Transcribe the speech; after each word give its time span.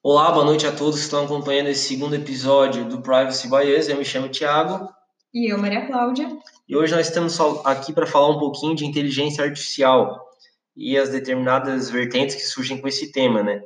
Olá, 0.00 0.30
boa 0.30 0.44
noite 0.44 0.64
a 0.64 0.70
todos 0.70 0.94
que 0.94 1.02
estão 1.02 1.24
acompanhando 1.24 1.66
esse 1.66 1.88
segundo 1.88 2.14
episódio 2.14 2.84
do 2.84 3.02
Privacy 3.02 3.48
by 3.50 3.76
Us. 3.76 3.88
Eu 3.88 3.96
me 3.96 4.04
chamo 4.04 4.28
Thiago. 4.28 4.88
E 5.34 5.52
eu, 5.52 5.58
Maria 5.58 5.88
Cláudia. 5.88 6.38
E 6.68 6.76
hoje 6.76 6.94
nós 6.94 7.08
estamos 7.08 7.36
aqui 7.64 7.92
para 7.92 8.06
falar 8.06 8.30
um 8.30 8.38
pouquinho 8.38 8.76
de 8.76 8.86
inteligência 8.86 9.42
artificial 9.42 10.24
e 10.76 10.96
as 10.96 11.08
determinadas 11.08 11.90
vertentes 11.90 12.36
que 12.36 12.42
surgem 12.42 12.80
com 12.80 12.86
esse 12.86 13.10
tema, 13.10 13.42
né? 13.42 13.60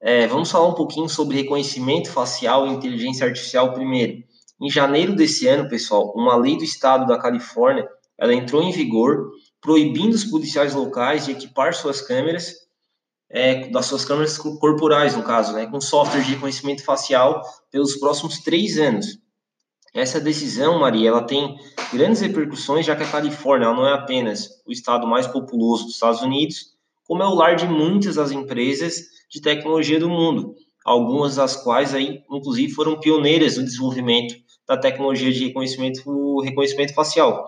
É, 0.00 0.26
vamos 0.26 0.50
falar 0.50 0.66
um 0.66 0.74
pouquinho 0.74 1.10
sobre 1.10 1.36
reconhecimento 1.36 2.10
facial 2.10 2.66
e 2.66 2.70
inteligência 2.70 3.26
artificial 3.26 3.74
primeiro. 3.74 4.24
Em 4.58 4.70
janeiro 4.70 5.14
desse 5.14 5.46
ano, 5.46 5.68
pessoal, 5.68 6.10
uma 6.16 6.36
lei 6.36 6.56
do 6.56 6.64
estado 6.64 7.06
da 7.06 7.18
Califórnia, 7.18 7.86
ela 8.18 8.32
entrou 8.32 8.62
em 8.62 8.72
vigor, 8.72 9.30
proibindo 9.60 10.14
os 10.14 10.24
policiais 10.24 10.74
locais 10.74 11.26
de 11.26 11.32
equipar 11.32 11.74
suas 11.74 12.00
câmeras 12.00 12.65
é, 13.28 13.68
das 13.68 13.86
suas 13.86 14.04
câmeras 14.04 14.38
corporais, 14.38 15.16
no 15.16 15.22
caso, 15.22 15.52
né, 15.52 15.66
com 15.66 15.80
software 15.80 16.22
de 16.22 16.32
reconhecimento 16.32 16.84
facial 16.84 17.42
pelos 17.70 17.96
próximos 17.96 18.38
três 18.40 18.78
anos. 18.78 19.18
Essa 19.94 20.20
decisão, 20.20 20.78
Maria, 20.78 21.08
ela 21.08 21.22
tem 21.22 21.56
grandes 21.92 22.20
repercussões, 22.20 22.84
já 22.84 22.94
que 22.94 23.02
a 23.02 23.10
Califórnia 23.10 23.72
não 23.72 23.86
é 23.86 23.94
apenas 23.94 24.62
o 24.66 24.70
estado 24.70 25.06
mais 25.06 25.26
populoso 25.26 25.84
dos 25.84 25.94
Estados 25.94 26.20
Unidos, 26.20 26.76
como 27.06 27.22
é 27.22 27.26
o 27.26 27.34
lar 27.34 27.56
de 27.56 27.66
muitas 27.66 28.16
das 28.16 28.30
empresas 28.30 29.02
de 29.30 29.40
tecnologia 29.40 29.98
do 29.98 30.08
mundo, 30.08 30.54
algumas 30.84 31.36
das 31.36 31.56
quais 31.56 31.94
aí, 31.94 32.22
inclusive, 32.30 32.72
foram 32.72 33.00
pioneiras 33.00 33.56
no 33.56 33.64
desenvolvimento 33.64 34.34
da 34.68 34.76
tecnologia 34.76 35.32
de 35.32 35.46
reconhecimento, 35.46 36.40
reconhecimento 36.40 36.92
facial. 36.92 37.46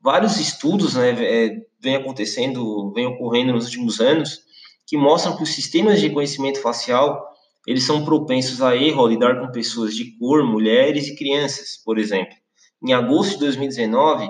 Vários 0.00 0.38
estudos 0.38 0.94
né, 0.94 1.10
é, 1.10 1.56
vêm 1.80 1.96
acontecendo, 1.96 2.92
vêm 2.92 3.06
ocorrendo 3.06 3.52
nos 3.52 3.66
últimos 3.66 4.00
anos, 4.00 4.40
que 4.86 4.96
mostram 4.96 5.36
que 5.36 5.42
os 5.42 5.54
sistemas 5.54 6.00
de 6.00 6.08
reconhecimento 6.08 6.60
facial 6.60 7.26
eles 7.66 7.84
são 7.84 8.04
propensos 8.04 8.62
a 8.62 8.76
erro 8.76 9.00
ao 9.00 9.08
lidar 9.08 9.40
com 9.40 9.50
pessoas 9.50 9.94
de 9.94 10.16
cor, 10.18 10.44
mulheres 10.44 11.08
e 11.08 11.16
crianças, 11.16 11.82
por 11.84 11.98
exemplo. 11.98 12.34
Em 12.80 12.92
agosto 12.92 13.32
de 13.32 13.40
2019, 13.40 14.28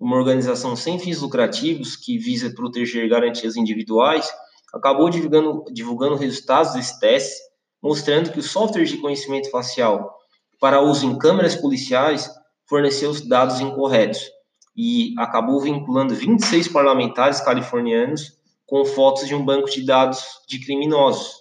uma 0.00 0.16
organização 0.16 0.74
sem 0.74 0.98
fins 0.98 1.20
lucrativos 1.20 1.94
que 1.94 2.16
visa 2.16 2.54
proteger 2.54 3.06
garantias 3.08 3.54
individuais 3.54 4.32
acabou 4.72 5.10
divulgando, 5.10 5.64
divulgando 5.70 6.16
resultados 6.16 6.72
desse 6.72 6.98
teste, 6.98 7.36
mostrando 7.82 8.32
que 8.32 8.38
o 8.38 8.42
software 8.42 8.84
de 8.84 8.94
reconhecimento 8.94 9.50
facial 9.50 10.16
para 10.58 10.80
uso 10.80 11.04
em 11.04 11.18
câmeras 11.18 11.54
policiais 11.54 12.30
forneceu 12.66 13.10
os 13.10 13.20
dados 13.20 13.60
incorretos 13.60 14.30
e 14.74 15.12
acabou 15.18 15.60
vinculando 15.60 16.14
26 16.14 16.68
parlamentares 16.68 17.40
californianos 17.40 18.39
com 18.70 18.84
fotos 18.84 19.26
de 19.26 19.34
um 19.34 19.44
banco 19.44 19.68
de 19.68 19.84
dados 19.84 20.22
de 20.48 20.60
criminosos. 20.60 21.40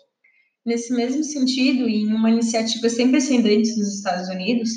Nesse 0.66 0.92
mesmo 0.94 1.24
sentido, 1.24 1.88
em 1.88 2.12
uma 2.12 2.32
iniciativa 2.32 2.90
sem 2.90 3.12
precedentes 3.12 3.78
nos 3.78 3.96
Estados 3.96 4.28
Unidos, 4.30 4.72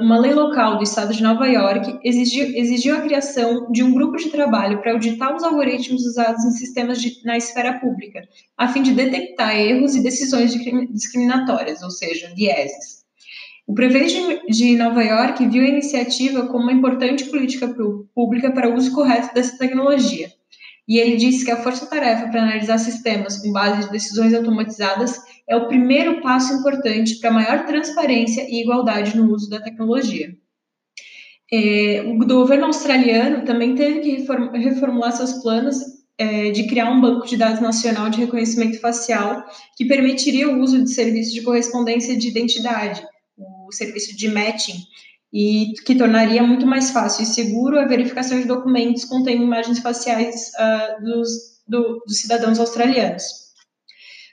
uma 0.00 0.18
lei 0.18 0.34
local 0.34 0.76
do 0.76 0.84
estado 0.84 1.14
de 1.14 1.22
Nova 1.22 1.46
York 1.46 1.98
exigiu, 2.04 2.44
exigiu 2.54 2.96
a 2.96 3.00
criação 3.00 3.70
de 3.72 3.82
um 3.82 3.92
grupo 3.92 4.16
de 4.16 4.28
trabalho 4.28 4.80
para 4.80 4.92
auditar 4.92 5.34
os 5.34 5.42
algoritmos 5.42 6.04
usados 6.04 6.44
em 6.44 6.50
sistemas 6.50 7.00
de, 7.00 7.24
na 7.24 7.36
esfera 7.36 7.78
pública, 7.78 8.28
a 8.58 8.68
fim 8.68 8.82
de 8.82 8.92
detectar 8.92 9.56
erros 9.56 9.94
e 9.94 10.02
decisões 10.02 10.52
discriminatórias, 10.90 11.82
ou 11.82 11.90
seja, 11.90 12.32
vieses. 12.34 13.00
O 13.66 13.72
prefeito 13.72 14.42
de 14.48 14.76
Nova 14.76 15.02
York 15.02 15.46
viu 15.46 15.62
a 15.62 15.68
iniciativa 15.68 16.46
como 16.46 16.64
uma 16.64 16.72
importante 16.72 17.24
política 17.26 17.72
pública 18.14 18.52
para 18.52 18.68
o 18.68 18.74
uso 18.74 18.92
correto 18.92 19.32
dessa 19.32 19.56
tecnologia 19.56 20.30
e 20.90 20.98
ele 20.98 21.16
disse 21.16 21.44
que 21.44 21.52
a 21.52 21.62
força-tarefa 21.62 22.26
para 22.30 22.42
analisar 22.42 22.76
sistemas 22.78 23.36
com 23.36 23.52
base 23.52 23.86
de 23.86 23.92
decisões 23.92 24.34
automatizadas 24.34 25.20
é 25.48 25.54
o 25.54 25.68
primeiro 25.68 26.20
passo 26.20 26.52
importante 26.52 27.20
para 27.20 27.30
maior 27.30 27.64
transparência 27.64 28.44
e 28.48 28.60
igualdade 28.60 29.16
no 29.16 29.32
uso 29.32 29.48
da 29.48 29.60
tecnologia. 29.62 30.34
É, 31.52 32.02
o 32.08 32.18
governo 32.18 32.66
australiano 32.66 33.44
também 33.44 33.76
teve 33.76 34.00
que 34.00 34.26
reformular 34.58 35.12
seus 35.12 35.34
planos 35.34 35.76
é, 36.18 36.50
de 36.50 36.66
criar 36.66 36.90
um 36.90 37.00
banco 37.00 37.24
de 37.24 37.36
dados 37.36 37.60
nacional 37.60 38.10
de 38.10 38.18
reconhecimento 38.18 38.80
facial 38.80 39.44
que 39.76 39.84
permitiria 39.84 40.50
o 40.50 40.58
uso 40.58 40.82
de 40.82 40.92
serviços 40.92 41.32
de 41.32 41.42
correspondência 41.42 42.16
de 42.16 42.26
identidade, 42.26 43.00
o 43.38 43.70
serviço 43.70 44.16
de 44.16 44.28
matching, 44.28 44.74
e 45.32 45.72
que 45.86 45.94
tornaria 45.94 46.42
muito 46.42 46.66
mais 46.66 46.90
fácil 46.90 47.22
e 47.22 47.26
seguro 47.26 47.78
a 47.78 47.86
verificação 47.86 48.38
de 48.40 48.46
documentos 48.46 49.04
contendo 49.04 49.42
imagens 49.42 49.78
faciais 49.78 50.50
uh, 50.58 51.04
dos, 51.04 51.28
do, 51.66 52.02
dos 52.06 52.20
cidadãos 52.20 52.58
australianos. 52.58 53.22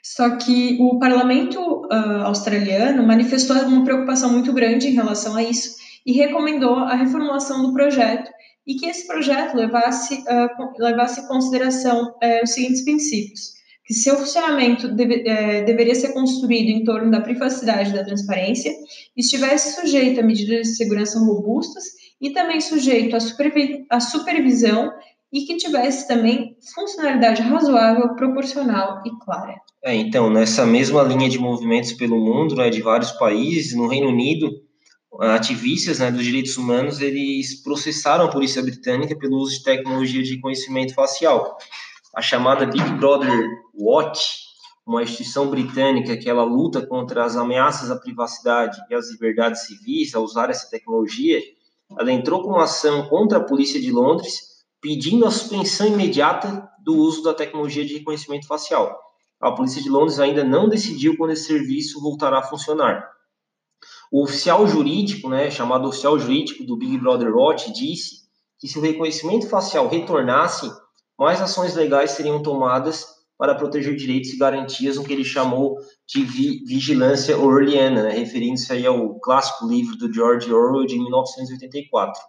Só 0.02 0.36
que 0.36 0.78
o 0.80 0.98
parlamento 0.98 1.60
uh, 1.60 2.24
australiano 2.24 3.06
manifestou 3.06 3.56
uma 3.56 3.84
preocupação 3.84 4.32
muito 4.32 4.52
grande 4.52 4.88
em 4.88 4.94
relação 4.94 5.36
a 5.36 5.42
isso 5.42 5.76
e 6.04 6.12
recomendou 6.12 6.76
a 6.78 6.94
reformulação 6.94 7.62
do 7.62 7.72
projeto 7.72 8.30
e 8.66 8.74
que 8.74 8.86
esse 8.86 9.06
projeto 9.06 9.54
levasse, 9.54 10.14
uh, 10.22 10.82
levasse 10.82 11.20
em 11.20 11.28
consideração 11.28 12.08
uh, 12.08 12.42
os 12.42 12.50
seguintes 12.50 12.82
princípios 12.82 13.57
que 13.88 13.94
seu 13.94 14.16
funcionamento 14.16 14.86
deve, 14.86 15.26
é, 15.26 15.62
deveria 15.62 15.94
ser 15.94 16.12
construído 16.12 16.68
em 16.68 16.84
torno 16.84 17.10
da 17.10 17.22
privacidade 17.22 17.88
e 17.88 17.94
da 17.94 18.04
transparência, 18.04 18.70
estivesse 19.16 19.80
sujeito 19.80 20.20
a 20.20 20.22
medidas 20.22 20.68
de 20.68 20.76
segurança 20.76 21.18
robustas 21.18 21.84
e 22.20 22.28
também 22.30 22.60
sujeito 22.60 23.16
à, 23.16 23.20
supervi 23.20 23.86
supervisão 23.98 24.92
e 25.32 25.46
que 25.46 25.56
tivesse 25.56 26.06
também 26.06 26.54
funcionalidade 26.74 27.40
razoável, 27.40 28.14
proporcional 28.14 29.02
e 29.06 29.24
clara. 29.24 29.54
É, 29.82 29.94
então, 29.94 30.28
nessa 30.28 30.66
mesma 30.66 31.02
linha 31.02 31.30
de 31.30 31.38
movimentos 31.38 31.94
pelo 31.94 32.18
mundo, 32.18 32.56
né, 32.56 32.68
de 32.68 32.82
vários 32.82 33.12
países, 33.12 33.74
no 33.74 33.88
Reino 33.88 34.08
Unido, 34.08 34.50
ativistas 35.18 35.98
né, 35.98 36.10
dos 36.10 36.24
direitos 36.24 36.58
humanos, 36.58 37.00
eles 37.00 37.62
processaram 37.62 38.26
a 38.26 38.30
polícia 38.30 38.60
britânica 38.60 39.16
pelo 39.18 39.38
uso 39.38 39.56
de 39.56 39.62
tecnologia 39.62 40.22
de 40.22 40.38
conhecimento 40.40 40.92
facial 40.92 41.56
a 42.14 42.22
chamada 42.22 42.66
Big 42.66 42.88
Brother 42.94 43.48
Watch, 43.74 44.38
uma 44.86 45.02
instituição 45.02 45.50
britânica 45.50 46.16
que 46.16 46.28
ela 46.28 46.42
luta 46.42 46.86
contra 46.86 47.24
as 47.24 47.36
ameaças 47.36 47.90
à 47.90 47.96
privacidade 47.96 48.80
e 48.90 48.94
às 48.94 49.10
liberdades 49.10 49.66
civis 49.66 50.14
ao 50.14 50.22
usar 50.22 50.50
essa 50.50 50.70
tecnologia, 50.70 51.40
ela 51.98 52.10
entrou 52.12 52.42
com 52.42 52.50
uma 52.50 52.64
ação 52.64 53.08
contra 53.08 53.38
a 53.38 53.44
polícia 53.44 53.80
de 53.80 53.90
Londres 53.90 54.48
pedindo 54.80 55.26
a 55.26 55.30
suspensão 55.30 55.86
imediata 55.86 56.68
do 56.82 56.96
uso 56.96 57.22
da 57.22 57.34
tecnologia 57.34 57.84
de 57.84 57.94
reconhecimento 57.94 58.46
facial. 58.46 58.98
A 59.40 59.52
polícia 59.52 59.82
de 59.82 59.88
Londres 59.88 60.18
ainda 60.18 60.42
não 60.42 60.68
decidiu 60.68 61.16
quando 61.16 61.32
esse 61.32 61.46
serviço 61.46 62.00
voltará 62.00 62.38
a 62.38 62.42
funcionar. 62.42 63.08
O 64.10 64.22
oficial 64.22 64.66
jurídico, 64.66 65.28
né, 65.28 65.50
chamado 65.50 65.86
oficial 65.88 66.18
jurídico 66.18 66.64
do 66.64 66.76
Big 66.76 66.96
Brother 66.98 67.34
Watch, 67.34 67.72
disse 67.72 68.26
que 68.58 68.66
se 68.66 68.78
o 68.78 68.82
reconhecimento 68.82 69.48
facial 69.48 69.88
retornasse 69.88 70.70
mais 71.18 71.40
ações 71.40 71.74
legais 71.74 72.12
seriam 72.12 72.42
tomadas 72.42 73.06
para 73.36 73.54
proteger 73.54 73.94
direitos 73.96 74.30
e 74.30 74.38
garantias 74.38 74.96
no 74.96 75.04
que 75.04 75.12
ele 75.12 75.24
chamou 75.24 75.76
de 76.06 76.24
vi 76.24 76.64
vigilância 76.64 77.38
orwelliana, 77.38 78.02
né, 78.02 78.10
referindo-se 78.10 78.72
aí 78.72 78.84
ao 78.84 79.18
clássico 79.20 79.66
livro 79.66 79.96
do 79.96 80.12
George 80.12 80.52
Orwell 80.52 80.86
de 80.86 80.98
1984. 80.98 82.20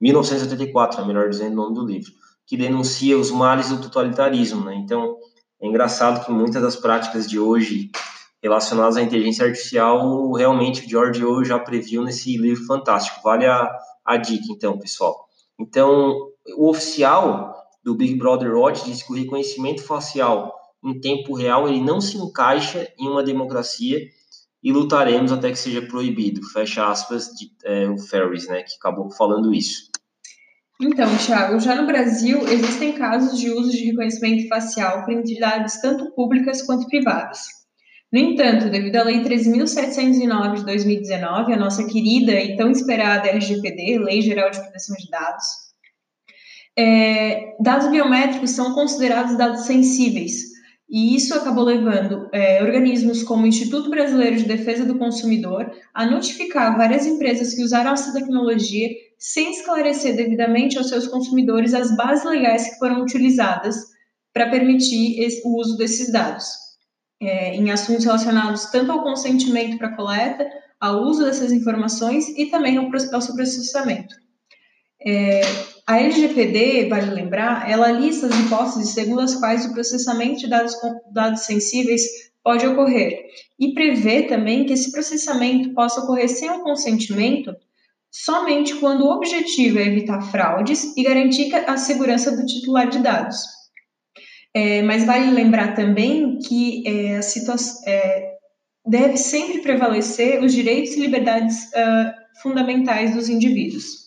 1984, 0.00 1.02
é 1.02 1.06
melhor 1.06 1.28
dizendo 1.28 1.52
o 1.52 1.56
nome 1.56 1.74
do 1.74 1.84
livro, 1.84 2.12
que 2.46 2.56
denuncia 2.56 3.18
os 3.18 3.30
males 3.30 3.68
do 3.68 3.80
totalitarismo. 3.80 4.64
Né? 4.64 4.76
Então, 4.76 5.16
é 5.60 5.66
engraçado 5.66 6.24
que 6.24 6.32
muitas 6.32 6.62
das 6.62 6.76
práticas 6.76 7.28
de 7.28 7.38
hoje 7.38 7.90
relacionadas 8.42 8.96
à 8.96 9.02
inteligência 9.02 9.44
artificial, 9.44 10.32
realmente 10.32 10.88
George 10.88 11.24
Orwell 11.24 11.44
já 11.44 11.58
previu 11.58 12.04
nesse 12.04 12.36
livro 12.36 12.64
fantástico. 12.64 13.20
Vale 13.22 13.46
a, 13.46 13.68
a 14.04 14.16
dica, 14.16 14.46
então, 14.50 14.78
pessoal. 14.78 15.26
Então, 15.58 16.14
o 16.56 16.70
oficial 16.70 17.57
do 17.82 17.94
Big 17.94 18.16
Brother 18.16 18.56
Watch 18.56 18.84
diz 18.84 19.02
que 19.02 19.12
o 19.12 19.16
reconhecimento 19.16 19.82
facial 19.82 20.54
em 20.84 21.00
tempo 21.00 21.34
real 21.34 21.68
ele 21.68 21.80
não 21.80 22.00
se 22.00 22.16
encaixa 22.16 22.88
em 22.98 23.08
uma 23.08 23.22
democracia 23.22 24.00
e 24.62 24.72
lutaremos 24.72 25.32
até 25.32 25.50
que 25.50 25.58
seja 25.58 25.82
proibido. 25.82 26.42
Fecha 26.50 26.88
aspas 26.88 27.28
de 27.28 27.50
é, 27.64 27.88
o 27.88 27.98
Ferris, 27.98 28.46
né, 28.48 28.62
que 28.62 28.74
acabou 28.76 29.10
falando 29.10 29.54
isso. 29.54 29.90
Então, 30.80 31.08
Thiago, 31.16 31.58
já 31.58 31.74
no 31.74 31.86
Brasil 31.88 32.40
existem 32.46 32.92
casos 32.92 33.38
de 33.38 33.50
uso 33.50 33.72
de 33.72 33.86
reconhecimento 33.86 34.48
facial 34.48 35.04
por 35.04 35.12
entidades 35.12 35.80
tanto 35.80 36.12
públicas 36.12 36.62
quanto 36.62 36.86
privadas. 36.86 37.58
No 38.12 38.18
entanto, 38.18 38.70
devido 38.70 38.96
à 38.96 39.02
Lei 39.02 39.22
13.709 39.22 40.54
de 40.58 40.64
2019, 40.64 41.52
a 41.52 41.56
nossa 41.56 41.84
querida 41.84 42.32
e 42.32 42.56
tão 42.56 42.70
esperada 42.70 43.28
LGPD, 43.28 43.98
Lei 43.98 44.22
Geral 44.22 44.50
de 44.50 44.60
Proteção 44.60 44.96
de 44.96 45.10
Dados, 45.10 45.67
é, 46.78 47.56
dados 47.60 47.88
biométricos 47.88 48.50
são 48.50 48.72
considerados 48.72 49.36
dados 49.36 49.62
sensíveis, 49.62 50.56
e 50.88 51.16
isso 51.16 51.34
acabou 51.34 51.64
levando 51.64 52.28
é, 52.32 52.62
organismos 52.62 53.22
como 53.22 53.42
o 53.42 53.46
Instituto 53.46 53.90
Brasileiro 53.90 54.36
de 54.36 54.44
Defesa 54.44 54.84
do 54.84 54.96
Consumidor 54.96 55.70
a 55.92 56.06
notificar 56.06 56.76
várias 56.76 57.04
empresas 57.04 57.52
que 57.52 57.62
usaram 57.62 57.92
essa 57.92 58.12
tecnologia 58.12 58.88
sem 59.18 59.50
esclarecer 59.50 60.16
devidamente 60.16 60.78
aos 60.78 60.88
seus 60.88 61.08
consumidores 61.08 61.74
as 61.74 61.94
bases 61.96 62.24
legais 62.24 62.70
que 62.70 62.78
foram 62.78 63.02
utilizadas 63.02 63.76
para 64.32 64.48
permitir 64.48 65.20
esse, 65.20 65.42
o 65.44 65.60
uso 65.60 65.76
desses 65.76 66.12
dados. 66.12 66.46
é, 67.20 67.54
em 67.54 67.70
assuntos 67.70 68.04
relacionados 68.04 68.66
tanto 68.66 68.92
ao 68.92 69.02
consentimento 69.02 69.76
para 69.76 69.96
coleta, 69.96 70.48
ao 70.80 71.02
uso 71.02 71.24
dessas 71.24 71.50
informações 71.50 72.28
e 72.38 72.46
também 72.46 72.76
ao, 72.78 73.20
seu 73.20 73.34
processamento. 73.34 74.14
É, 75.06 75.40
a 75.86 76.00
LGPD, 76.00 76.88
vale 76.88 77.10
lembrar, 77.10 77.70
ela 77.70 77.90
lista 77.90 78.26
as 78.26 78.38
hipóteses 78.38 78.90
segundo 78.90 79.20
as 79.20 79.34
quais 79.36 79.64
o 79.64 79.72
processamento 79.72 80.40
de 80.40 80.48
dados, 80.48 80.74
dados 81.12 81.42
sensíveis 81.42 82.02
pode 82.42 82.66
ocorrer 82.66 83.26
e 83.58 83.72
prevê 83.74 84.22
também 84.22 84.64
que 84.64 84.72
esse 84.72 84.90
processamento 84.90 85.72
possa 85.74 86.00
ocorrer 86.00 86.28
sem 86.28 86.50
o 86.50 86.62
consentimento 86.62 87.54
somente 88.10 88.74
quando 88.76 89.04
o 89.04 89.12
objetivo 89.12 89.78
é 89.78 89.86
evitar 89.86 90.20
fraudes 90.22 90.96
e 90.96 91.02
garantir 91.02 91.54
a 91.54 91.76
segurança 91.76 92.34
do 92.34 92.44
titular 92.46 92.88
de 92.88 92.98
dados. 92.98 93.36
É, 94.54 94.82
mas 94.82 95.04
vale 95.04 95.30
lembrar 95.30 95.74
também 95.74 96.38
que 96.38 96.82
é, 96.86 97.20
é, 97.86 98.38
deve 98.86 99.16
sempre 99.16 99.60
prevalecer 99.60 100.42
os 100.42 100.52
direitos 100.52 100.92
e 100.94 101.00
liberdades 101.00 101.64
uh, 101.64 102.40
fundamentais 102.42 103.14
dos 103.14 103.28
indivíduos. 103.28 103.97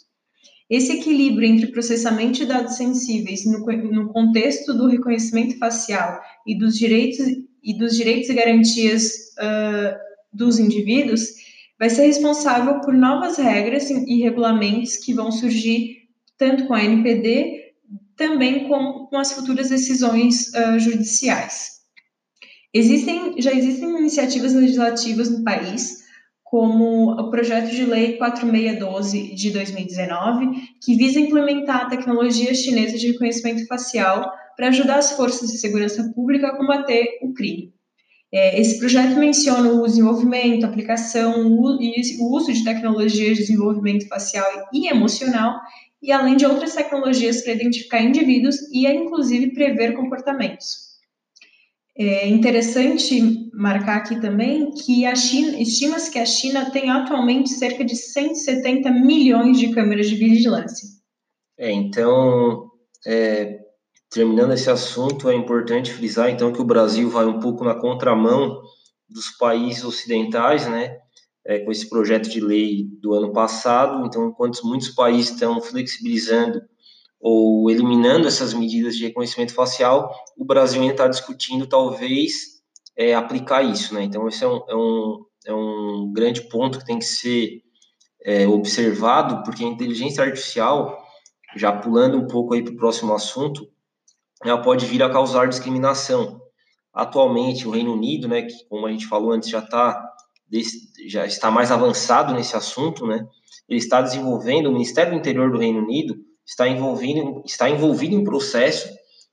Esse 0.71 0.93
equilíbrio 0.93 1.49
entre 1.49 1.67
processamento 1.67 2.39
de 2.39 2.45
dados 2.45 2.77
sensíveis 2.77 3.45
no, 3.45 3.59
no 3.59 4.07
contexto 4.13 4.73
do 4.73 4.87
reconhecimento 4.87 5.57
facial 5.57 6.21
e 6.47 6.57
dos 6.57 6.77
direitos 6.77 7.19
e 7.61 7.77
dos 7.77 7.97
direitos 7.97 8.29
e 8.29 8.33
garantias 8.33 9.11
uh, 9.37 9.93
dos 10.31 10.57
indivíduos 10.57 11.27
vai 11.77 11.89
ser 11.89 12.05
responsável 12.05 12.79
por 12.79 12.93
novas 12.93 13.37
regras 13.37 13.89
e 13.89 14.23
regulamentos 14.23 14.95
que 14.95 15.13
vão 15.13 15.29
surgir 15.29 16.07
tanto 16.37 16.65
com 16.67 16.73
a 16.73 16.83
NPD, 16.83 17.73
também 18.15 18.69
com, 18.69 19.07
com 19.07 19.17
as 19.17 19.33
futuras 19.33 19.69
decisões 19.69 20.53
uh, 20.53 20.79
judiciais. 20.79 21.81
Existem, 22.73 23.35
já 23.41 23.51
existem 23.51 23.89
iniciativas 23.89 24.53
legislativas 24.53 25.29
no 25.29 25.43
país 25.43 26.00
como 26.51 27.13
o 27.13 27.31
projeto 27.31 27.71
de 27.71 27.85
lei 27.85 28.17
4612 28.17 29.33
de 29.35 29.51
2019, 29.51 30.47
que 30.83 30.97
visa 30.97 31.17
implementar 31.17 31.83
a 31.83 31.89
tecnologia 31.89 32.53
chinesa 32.53 32.97
de 32.97 33.13
reconhecimento 33.13 33.65
facial 33.67 34.29
para 34.57 34.67
ajudar 34.67 34.97
as 34.97 35.13
forças 35.13 35.49
de 35.49 35.57
segurança 35.57 36.11
pública 36.13 36.47
a 36.47 36.57
combater 36.57 37.19
o 37.21 37.33
crime. 37.33 37.73
É, 38.33 38.59
esse 38.59 38.79
projeto 38.79 39.17
menciona 39.17 39.71
o 39.71 39.85
desenvolvimento, 39.85 40.65
aplicação 40.65 41.33
e 41.79 42.19
o 42.19 42.35
uso 42.35 42.51
de 42.51 42.65
tecnologias 42.65 43.37
de 43.37 43.43
desenvolvimento 43.45 44.09
facial 44.09 44.45
e 44.73 44.89
emocional, 44.89 45.57
e 46.01 46.11
além 46.11 46.35
de 46.35 46.45
outras 46.45 46.75
tecnologias 46.75 47.43
para 47.43 47.53
identificar 47.53 48.01
indivíduos 48.01 48.57
e, 48.73 48.85
inclusive, 48.87 49.53
prever 49.53 49.93
comportamentos. 49.93 50.90
É 51.97 52.27
interessante 52.27 53.49
marcar 53.53 53.97
aqui 53.97 54.19
também 54.19 54.71
que 54.71 55.05
a 55.05 55.13
China, 55.13 55.59
estima-se 55.61 56.09
que 56.09 56.19
a 56.19 56.25
China 56.25 56.71
tem 56.71 56.89
atualmente 56.89 57.49
cerca 57.49 57.83
de 57.83 57.95
170 57.95 58.89
milhões 58.91 59.59
de 59.59 59.73
câmeras 59.73 60.09
de 60.09 60.15
vigilância. 60.15 60.87
É, 61.59 61.69
então, 61.71 62.69
é, 63.05 63.59
terminando 64.09 64.53
esse 64.53 64.69
assunto, 64.69 65.29
é 65.29 65.35
importante 65.35 65.91
frisar 65.91 66.29
então 66.29 66.53
que 66.53 66.61
o 66.61 66.65
Brasil 66.65 67.09
vai 67.09 67.25
um 67.25 67.39
pouco 67.39 67.63
na 67.63 67.75
contramão 67.75 68.61
dos 69.09 69.29
países 69.37 69.83
ocidentais, 69.83 70.67
né? 70.67 70.97
É, 71.45 71.59
com 71.59 71.71
esse 71.71 71.89
projeto 71.89 72.29
de 72.29 72.39
lei 72.39 72.85
do 73.01 73.13
ano 73.13 73.33
passado. 73.33 74.05
Então, 74.05 74.29
enquanto 74.29 74.65
muitos 74.65 74.89
países 74.89 75.31
estão 75.31 75.59
flexibilizando 75.59 76.61
ou 77.21 77.69
eliminando 77.69 78.27
essas 78.27 78.53
medidas 78.53 78.95
de 78.95 79.05
reconhecimento 79.05 79.53
facial, 79.53 80.11
o 80.35 80.43
Brasil 80.43 80.81
ainda 80.81 80.93
está 80.93 81.07
discutindo 81.07 81.67
talvez 81.67 82.61
é, 82.97 83.13
aplicar 83.13 83.61
isso, 83.61 83.93
né? 83.93 84.03
Então 84.03 84.27
esse 84.27 84.43
é 84.43 84.47
um, 84.47 84.61
é 84.67 84.75
um, 84.75 85.25
é 85.45 85.53
um 85.53 86.11
grande 86.11 86.41
ponto 86.49 86.79
que 86.79 86.85
tem 86.85 86.97
que 86.97 87.05
ser 87.05 87.61
é, 88.25 88.47
observado, 88.47 89.43
porque 89.43 89.63
a 89.63 89.67
inteligência 89.67 90.23
artificial, 90.23 90.97
já 91.55 91.71
pulando 91.71 92.17
um 92.17 92.27
pouco 92.27 92.55
aí 92.55 92.63
para 92.63 92.73
o 92.73 92.77
próximo 92.77 93.13
assunto, 93.13 93.67
ela 94.43 94.59
pode 94.59 94.87
vir 94.87 95.03
a 95.03 95.09
causar 95.09 95.47
discriminação. 95.47 96.41
Atualmente, 96.91 97.67
o 97.67 97.71
Reino 97.71 97.93
Unido, 97.93 98.27
né, 98.27 98.41
que 98.41 98.65
como 98.67 98.87
a 98.87 98.91
gente 98.91 99.05
falou 99.05 99.31
antes, 99.31 99.49
já 99.49 99.59
está 99.59 100.07
já 101.07 101.25
está 101.25 101.49
mais 101.49 101.71
avançado 101.71 102.33
nesse 102.33 102.57
assunto, 102.57 103.07
né? 103.07 103.25
Ele 103.69 103.79
está 103.79 104.01
desenvolvendo, 104.01 104.67
o 104.67 104.73
Ministério 104.73 105.13
do 105.13 105.17
Interior 105.17 105.49
do 105.49 105.57
Reino 105.57 105.79
Unido 105.79 106.15
está 106.45 106.67
envolvido, 106.67 107.43
está 107.45 107.69
envolvido 107.69 108.15
em 108.15 108.23
processo 108.23 108.89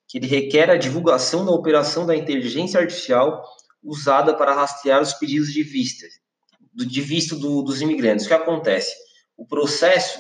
que 0.07 0.19
ele 0.19 0.27
requer 0.27 0.71
a 0.71 0.77
divulgação 0.77 1.45
da 1.45 1.53
operação 1.53 2.07
da 2.07 2.17
inteligência 2.17 2.81
artificial 2.81 3.43
usada 3.83 4.35
para 4.35 4.55
rastrear 4.55 5.03
os 5.03 5.13
pedidos 5.13 5.53
de 5.53 5.63
vista, 5.63 6.07
de 6.75 7.01
visto 7.01 7.37
do, 7.37 7.63
dos 7.63 7.83
imigrantes. 7.83 8.25
O 8.25 8.29
que 8.29 8.35
acontece? 8.35 8.95
O 9.37 9.47
processo 9.47 10.19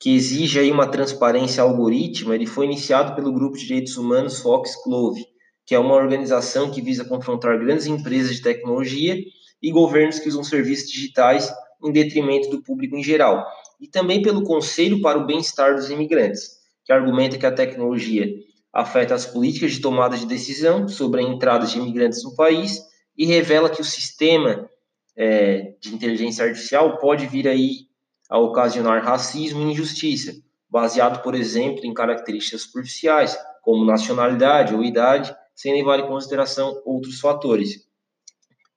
que 0.00 0.14
exige 0.14 0.58
aí 0.58 0.70
uma 0.70 0.90
transparência 0.90 1.62
algorítmica, 1.62 2.34
ele 2.34 2.46
foi 2.46 2.66
iniciado 2.66 3.14
pelo 3.14 3.32
grupo 3.32 3.56
de 3.56 3.66
direitos 3.66 3.96
humanos 3.96 4.38
Foxglove, 4.38 5.24
que 5.66 5.74
é 5.74 5.78
uma 5.78 5.94
organização 5.94 6.70
que 6.70 6.80
visa 6.80 7.04
confrontar 7.04 7.58
grandes 7.58 7.86
empresas 7.86 8.36
de 8.36 8.42
tecnologia 8.42 9.16
e 9.60 9.70
governos 9.70 10.18
que 10.18 10.28
usam 10.28 10.44
serviços 10.44 10.88
digitais 10.90 11.52
em 11.84 11.92
detrimento 11.92 12.48
do 12.48 12.62
público 12.62 12.96
em 12.96 13.02
geral 13.02 13.44
e 13.80 13.88
também 13.88 14.22
pelo 14.22 14.42
Conselho 14.42 15.00
para 15.00 15.18
o 15.18 15.26
Bem-Estar 15.26 15.74
dos 15.74 15.90
Imigrantes, 15.90 16.58
que 16.84 16.92
argumenta 16.92 17.38
que 17.38 17.46
a 17.46 17.52
tecnologia 17.52 18.26
afeta 18.72 19.14
as 19.14 19.26
políticas 19.26 19.72
de 19.72 19.80
tomada 19.80 20.16
de 20.16 20.26
decisão 20.26 20.86
sobre 20.88 21.20
a 21.20 21.24
entrada 21.24 21.66
de 21.66 21.78
imigrantes 21.78 22.22
no 22.24 22.34
país 22.34 22.80
e 23.16 23.26
revela 23.26 23.70
que 23.70 23.80
o 23.80 23.84
sistema 23.84 24.68
é, 25.16 25.74
de 25.80 25.94
inteligência 25.94 26.44
artificial 26.44 26.98
pode 26.98 27.26
vir 27.26 27.48
aí 27.48 27.88
a 28.30 28.38
ocasionar 28.38 29.02
racismo 29.02 29.62
e 29.62 29.72
injustiça, 29.72 30.32
baseado, 30.70 31.22
por 31.22 31.34
exemplo, 31.34 31.84
em 31.84 31.94
características 31.94 32.62
superficiais, 32.62 33.36
como 33.62 33.84
nacionalidade 33.84 34.74
ou 34.74 34.84
idade, 34.84 35.34
sem 35.54 35.74
levar 35.74 35.98
em 35.98 36.06
consideração 36.06 36.80
outros 36.84 37.20
fatores. 37.20 37.86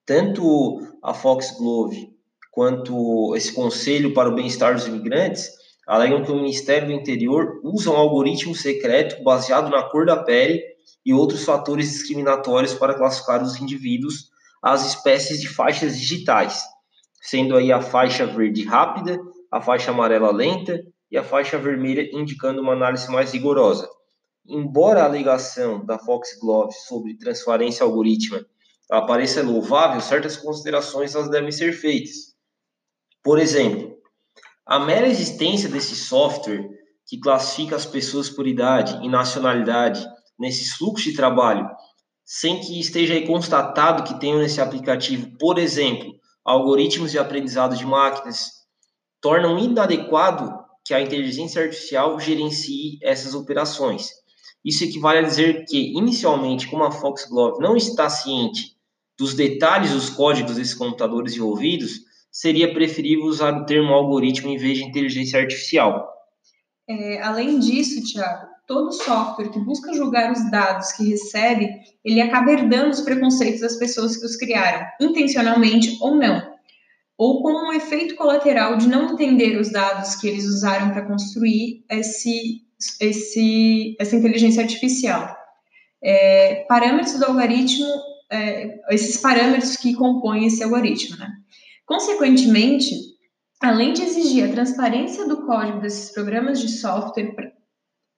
Tanto 0.04 0.80
a 1.02 1.14
Foxglove 1.14 2.11
quanto 2.52 3.34
esse 3.34 3.52
Conselho 3.52 4.12
para 4.12 4.28
o 4.28 4.34
Bem-Estar 4.34 4.74
dos 4.74 4.86
Imigrantes 4.86 5.50
alegam 5.86 6.22
que 6.22 6.30
o 6.30 6.36
Ministério 6.36 6.86
do 6.86 6.92
Interior 6.92 7.60
usa 7.64 7.90
um 7.90 7.96
algoritmo 7.96 8.54
secreto 8.54 9.24
baseado 9.24 9.70
na 9.70 9.82
cor 9.82 10.06
da 10.06 10.22
pele 10.22 10.62
e 11.04 11.12
outros 11.12 11.44
fatores 11.44 11.90
discriminatórios 11.90 12.74
para 12.74 12.94
classificar 12.94 13.42
os 13.42 13.60
indivíduos 13.60 14.30
às 14.62 14.86
espécies 14.86 15.40
de 15.40 15.48
faixas 15.48 15.98
digitais, 15.98 16.62
sendo 17.22 17.56
aí 17.56 17.72
a 17.72 17.80
faixa 17.80 18.26
verde 18.26 18.64
rápida, 18.64 19.18
a 19.50 19.60
faixa 19.60 19.90
amarela 19.90 20.30
lenta 20.30 20.78
e 21.10 21.16
a 21.16 21.24
faixa 21.24 21.58
vermelha 21.58 22.08
indicando 22.12 22.60
uma 22.60 22.74
análise 22.74 23.10
mais 23.10 23.32
rigorosa. 23.32 23.88
Embora 24.46 25.02
a 25.02 25.06
alegação 25.06 25.84
da 25.84 25.98
Foxglove 25.98 26.74
sobre 26.86 27.16
transparência 27.16 27.84
algorítmica 27.84 28.46
pareça 29.06 29.42
louvável, 29.42 30.00
certas 30.02 30.36
considerações 30.36 31.14
elas 31.14 31.30
devem 31.30 31.50
ser 31.50 31.72
feitas. 31.72 32.31
Por 33.22 33.38
exemplo, 33.38 33.96
a 34.66 34.78
mera 34.78 35.06
existência 35.06 35.68
desse 35.68 35.94
software 35.94 36.68
que 37.06 37.18
classifica 37.18 37.76
as 37.76 37.86
pessoas 37.86 38.28
por 38.28 38.46
idade 38.46 38.98
e 39.04 39.08
nacionalidade 39.08 40.04
nesses 40.38 40.72
fluxos 40.72 41.04
de 41.04 41.14
trabalho, 41.14 41.68
sem 42.24 42.60
que 42.60 42.80
esteja 42.80 43.20
constatado 43.26 44.02
que 44.02 44.18
tenham 44.18 44.38
nesse 44.38 44.60
aplicativo, 44.60 45.30
por 45.38 45.58
exemplo, 45.58 46.12
algoritmos 46.44 47.12
de 47.12 47.18
aprendizado 47.18 47.76
de 47.76 47.86
máquinas, 47.86 48.46
tornam 49.20 49.58
inadequado 49.58 50.50
que 50.84 50.92
a 50.92 51.00
inteligência 51.00 51.62
artificial 51.62 52.18
gerencie 52.18 52.98
essas 53.02 53.34
operações. 53.34 54.10
Isso 54.64 54.84
equivale 54.84 55.18
a 55.18 55.22
dizer 55.22 55.64
que, 55.66 55.96
inicialmente, 55.96 56.68
como 56.68 56.82
a 56.84 56.90
Foxglove 56.90 57.60
não 57.60 57.76
está 57.76 58.08
ciente 58.08 58.76
dos 59.18 59.34
detalhes 59.34 59.92
dos 59.92 60.10
códigos 60.10 60.56
desses 60.56 60.74
computadores 60.74 61.36
envolvidos, 61.36 62.00
seria 62.32 62.72
preferível 62.72 63.26
usar 63.26 63.52
o 63.52 63.66
termo 63.66 63.92
algoritmo 63.92 64.48
em 64.48 64.56
vez 64.56 64.78
de 64.78 64.84
inteligência 64.84 65.38
artificial. 65.38 66.10
É, 66.88 67.22
além 67.22 67.58
disso, 67.58 68.02
Tiago, 68.02 68.46
todo 68.66 68.90
software 68.90 69.50
que 69.50 69.60
busca 69.60 69.92
julgar 69.92 70.32
os 70.32 70.50
dados 70.50 70.92
que 70.92 71.10
recebe, 71.10 71.68
ele 72.02 72.22
acaba 72.22 72.52
herdando 72.52 72.90
os 72.90 73.02
preconceitos 73.02 73.60
das 73.60 73.76
pessoas 73.76 74.16
que 74.16 74.24
os 74.24 74.36
criaram, 74.36 74.86
intencionalmente 74.98 75.98
ou 76.00 76.16
não, 76.16 76.50
ou 77.18 77.42
como 77.42 77.68
um 77.68 77.72
efeito 77.72 78.16
colateral 78.16 78.78
de 78.78 78.88
não 78.88 79.12
entender 79.12 79.58
os 79.58 79.70
dados 79.70 80.16
que 80.16 80.26
eles 80.26 80.46
usaram 80.46 80.90
para 80.90 81.06
construir 81.06 81.84
esse, 81.90 82.62
esse, 82.98 83.94
essa 84.00 84.16
inteligência 84.16 84.62
artificial. 84.62 85.36
É, 86.02 86.64
parâmetros 86.66 87.18
do 87.18 87.26
algoritmo, 87.26 87.86
é, 88.30 88.80
esses 88.90 89.18
parâmetros 89.18 89.76
que 89.76 89.94
compõem 89.94 90.46
esse 90.46 90.64
algoritmo, 90.64 91.18
né? 91.18 91.41
Consequentemente, 91.86 92.94
além 93.60 93.92
de 93.92 94.02
exigir 94.02 94.48
a 94.48 94.52
transparência 94.52 95.26
do 95.26 95.44
código 95.44 95.80
desses 95.80 96.12
programas 96.12 96.60
de 96.60 96.68
software, 96.68 97.52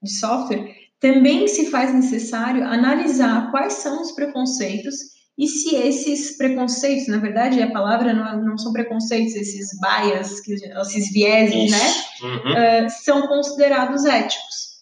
de 0.02 0.10
software 0.10 0.74
também 1.00 1.46
se 1.48 1.70
faz 1.70 1.92
necessário 1.92 2.64
analisar 2.64 3.50
quais 3.50 3.74
são 3.74 4.00
os 4.00 4.12
preconceitos 4.12 4.94
E 5.36 5.48
se 5.48 5.74
esses 5.74 6.36
preconceitos, 6.36 7.08
na 7.08 7.18
verdade, 7.18 7.60
a 7.60 7.70
palavra 7.70 8.14
não, 8.14 8.50
não 8.50 8.58
são 8.58 8.72
preconceitos, 8.72 9.34
esses 9.34 9.68
bias, 9.80 10.40
esses 10.46 11.12
vieses, 11.12 11.70
né, 11.72 11.94
uhum. 12.22 12.86
uh, 12.86 12.90
são 13.02 13.26
considerados 13.26 14.04
éticos. 14.04 14.74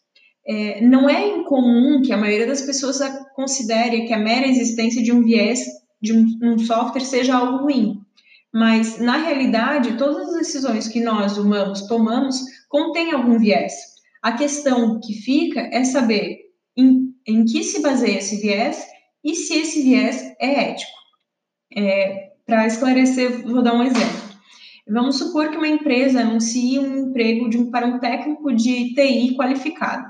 É, 0.46 0.80
não 0.82 1.08
é 1.08 1.26
incomum 1.38 2.02
que 2.02 2.12
a 2.12 2.18
maioria 2.18 2.46
das 2.46 2.60
pessoas 2.62 2.98
considere 3.34 4.06
que 4.06 4.12
a 4.12 4.18
mera 4.18 4.46
existência 4.46 5.02
de 5.02 5.12
um 5.12 5.22
viés 5.22 5.60
de 6.02 6.12
um, 6.12 6.26
um 6.42 6.58
software 6.58 7.04
seja 7.04 7.36
algo 7.36 7.64
ruim. 7.64 8.01
Mas, 8.52 8.98
na 8.98 9.16
realidade, 9.16 9.96
todas 9.96 10.28
as 10.28 10.38
decisões 10.38 10.86
que 10.86 11.00
nós, 11.00 11.38
humanos, 11.38 11.86
tomamos 11.86 12.38
contêm 12.68 13.12
algum 13.12 13.38
viés. 13.38 13.72
A 14.22 14.32
questão 14.32 15.00
que 15.00 15.14
fica 15.14 15.60
é 15.72 15.82
saber 15.84 16.38
em, 16.76 17.14
em 17.26 17.44
que 17.44 17.62
se 17.62 17.80
baseia 17.80 18.18
esse 18.18 18.36
viés 18.40 18.84
e 19.24 19.34
se 19.34 19.54
esse 19.54 19.82
viés 19.82 20.34
é 20.38 20.70
ético. 20.70 20.92
É, 21.74 22.32
Para 22.46 22.66
esclarecer, 22.66 23.42
vou 23.42 23.62
dar 23.62 23.74
um 23.74 23.82
exemplo. 23.82 24.32
Vamos 24.86 25.16
supor 25.16 25.50
que 25.50 25.56
uma 25.56 25.68
empresa 25.68 26.20
anuncie 26.20 26.78
um 26.78 27.08
emprego 27.08 27.48
de, 27.48 27.64
para 27.70 27.86
um 27.86 27.98
técnico 27.98 28.52
de 28.54 28.94
TI 28.94 29.34
qualificado. 29.36 30.04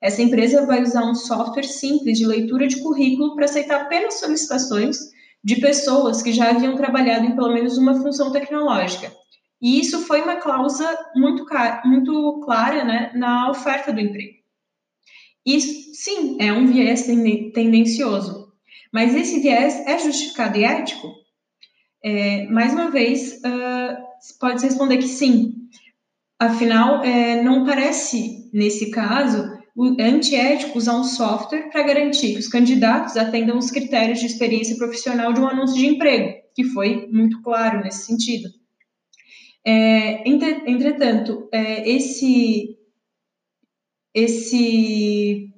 Essa 0.00 0.22
empresa 0.22 0.64
vai 0.66 0.82
usar 0.82 1.04
um 1.04 1.14
software 1.14 1.64
simples 1.64 2.18
de 2.18 2.26
leitura 2.26 2.66
de 2.68 2.80
currículo 2.80 3.34
para 3.34 3.46
aceitar 3.46 3.82
apenas 3.82 4.20
solicitações 4.20 4.98
de 5.42 5.56
pessoas 5.56 6.22
que 6.22 6.32
já 6.32 6.50
haviam 6.50 6.76
trabalhado 6.76 7.24
em 7.24 7.34
pelo 7.34 7.52
menos 7.52 7.78
uma 7.78 7.94
função 7.94 8.30
tecnológica. 8.30 9.12
E 9.60 9.80
isso 9.80 10.00
foi 10.06 10.22
uma 10.22 10.36
cláusula 10.36 10.96
muito, 11.14 11.46
muito 11.84 12.40
clara 12.44 12.84
né, 12.84 13.12
na 13.14 13.50
oferta 13.50 13.92
do 13.92 14.00
emprego. 14.00 14.40
Isso, 15.44 15.94
sim, 15.94 16.36
é 16.40 16.52
um 16.52 16.66
viés 16.66 17.04
tendencioso. 17.04 18.52
Mas 18.92 19.14
esse 19.14 19.40
viés 19.40 19.86
é 19.86 19.98
justificado 19.98 20.58
e 20.58 20.64
ético? 20.64 21.12
É, 22.02 22.46
mais 22.46 22.72
uma 22.72 22.90
vez, 22.90 23.40
uh, 23.44 24.38
pode 24.38 24.64
responder 24.64 24.98
que 24.98 25.08
sim. 25.08 25.54
Afinal, 26.38 27.02
é, 27.04 27.42
não 27.42 27.64
parece, 27.64 28.50
nesse 28.52 28.90
caso, 28.90 29.59
antiético 29.98 30.78
usar 30.78 30.98
um 30.98 31.04
software 31.04 31.70
para 31.70 31.82
garantir 31.82 32.32
que 32.32 32.38
os 32.38 32.48
candidatos 32.48 33.16
atendam 33.16 33.58
os 33.58 33.70
critérios 33.70 34.20
de 34.20 34.26
experiência 34.26 34.76
profissional 34.76 35.32
de 35.32 35.40
um 35.40 35.46
anúncio 35.46 35.76
de 35.76 35.86
emprego, 35.86 36.40
que 36.54 36.64
foi 36.64 37.08
muito 37.10 37.40
claro 37.42 37.80
nesse 37.80 38.06
sentido. 38.06 38.48
É, 39.64 40.28
entretanto, 40.28 41.48
é, 41.52 41.88
esse 41.88 42.76
esse 44.14 45.50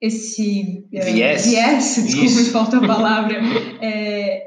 esse 0.00 0.84
é, 0.92 1.12
viés, 1.12 1.46
viés 1.46 1.94
desculpa, 1.94 2.40
me 2.40 2.44
falta 2.46 2.76
a 2.78 2.86
palavra, 2.86 3.40
é, 3.80 4.42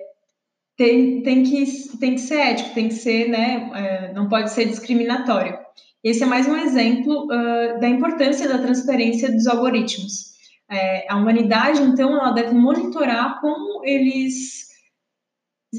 tem, 0.76 1.22
tem, 1.24 1.44
que, 1.44 1.98
tem 1.98 2.16
que 2.16 2.22
ser 2.22 2.40
ético, 2.40 2.74
tem 2.74 2.90
que 2.90 2.94
ser, 2.94 3.30
né, 3.30 3.72
é, 3.74 4.14
não 4.14 4.28
pode 4.28 4.52
ser 4.52 4.66
discriminatório. 4.66 5.58
Esse 6.06 6.22
é 6.22 6.28
mais 6.28 6.48
um 6.48 6.56
exemplo 6.56 7.24
uh, 7.24 7.80
da 7.80 7.90
importância 7.90 8.48
da 8.48 8.60
transparência 8.60 9.32
dos 9.32 9.48
algoritmos. 9.48 10.36
É, 10.70 11.12
a 11.12 11.18
humanidade, 11.18 11.82
então, 11.82 12.12
ela 12.16 12.30
deve 12.30 12.54
monitorar 12.54 13.42
como 13.42 13.84
eles 13.84 14.66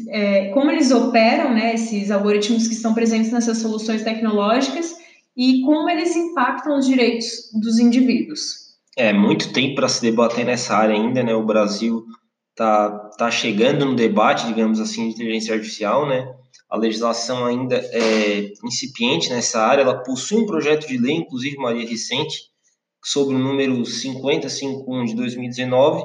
é, 0.08 0.50
como 0.50 0.68
eles 0.70 0.90
operam, 0.90 1.54
né, 1.54 1.74
esses 1.74 2.10
algoritmos 2.10 2.66
que 2.66 2.74
estão 2.74 2.92
presentes 2.92 3.30
nessas 3.30 3.58
soluções 3.58 4.02
tecnológicas 4.02 4.96
e 5.36 5.62
como 5.62 5.88
eles 5.88 6.16
impactam 6.16 6.76
os 6.76 6.86
direitos 6.86 7.50
dos 7.62 7.78
indivíduos. 7.78 8.74
É 8.96 9.12
muito 9.12 9.52
tempo 9.52 9.76
para 9.76 9.88
se 9.88 10.02
debater 10.02 10.44
nessa 10.44 10.76
área 10.76 10.96
ainda, 10.96 11.22
né? 11.22 11.34
O 11.34 11.46
Brasil 11.46 12.04
tá, 12.56 12.90
tá 13.16 13.30
chegando 13.30 13.84
no 13.84 13.94
debate, 13.94 14.46
digamos 14.48 14.80
assim, 14.80 15.08
de 15.08 15.14
inteligência 15.14 15.54
artificial, 15.54 16.08
né? 16.08 16.34
A 16.68 16.76
legislação 16.76 17.44
ainda 17.44 17.76
é 17.76 18.52
incipiente 18.64 19.30
nessa 19.30 19.60
área, 19.60 19.82
ela 19.82 20.02
possui 20.02 20.38
um 20.38 20.46
projeto 20.46 20.86
de 20.88 20.98
lei, 20.98 21.16
inclusive 21.16 21.56
Maria 21.56 21.88
recente, 21.88 22.50
sobre 23.04 23.36
o 23.36 23.38
número 23.38 23.84
5051 23.84 25.04
de 25.04 25.14
2019, 25.14 26.02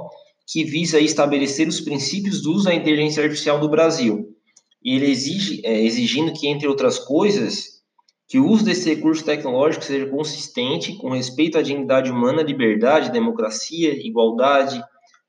que 0.47 0.63
visa 0.63 0.99
estabelecer 0.99 1.67
os 1.67 1.81
princípios 1.81 2.41
do 2.41 2.53
uso 2.53 2.65
da 2.65 2.75
inteligência 2.75 3.23
artificial 3.23 3.59
do 3.59 3.69
Brasil. 3.69 4.35
E 4.83 4.95
ele 4.95 5.09
exige, 5.09 5.61
é, 5.65 5.83
exigindo 5.83 6.33
que, 6.33 6.47
entre 6.47 6.67
outras 6.67 6.99
coisas, 6.99 7.81
que 8.27 8.37
o 8.37 8.47
uso 8.47 8.63
desse 8.63 8.93
recurso 8.93 9.25
tecnológico 9.25 9.83
seja 9.83 10.05
consistente 10.07 10.93
com 10.97 11.09
respeito 11.09 11.57
à 11.57 11.61
dignidade 11.61 12.11
humana, 12.11 12.41
liberdade, 12.43 13.11
democracia, 13.11 13.93
igualdade, 14.05 14.81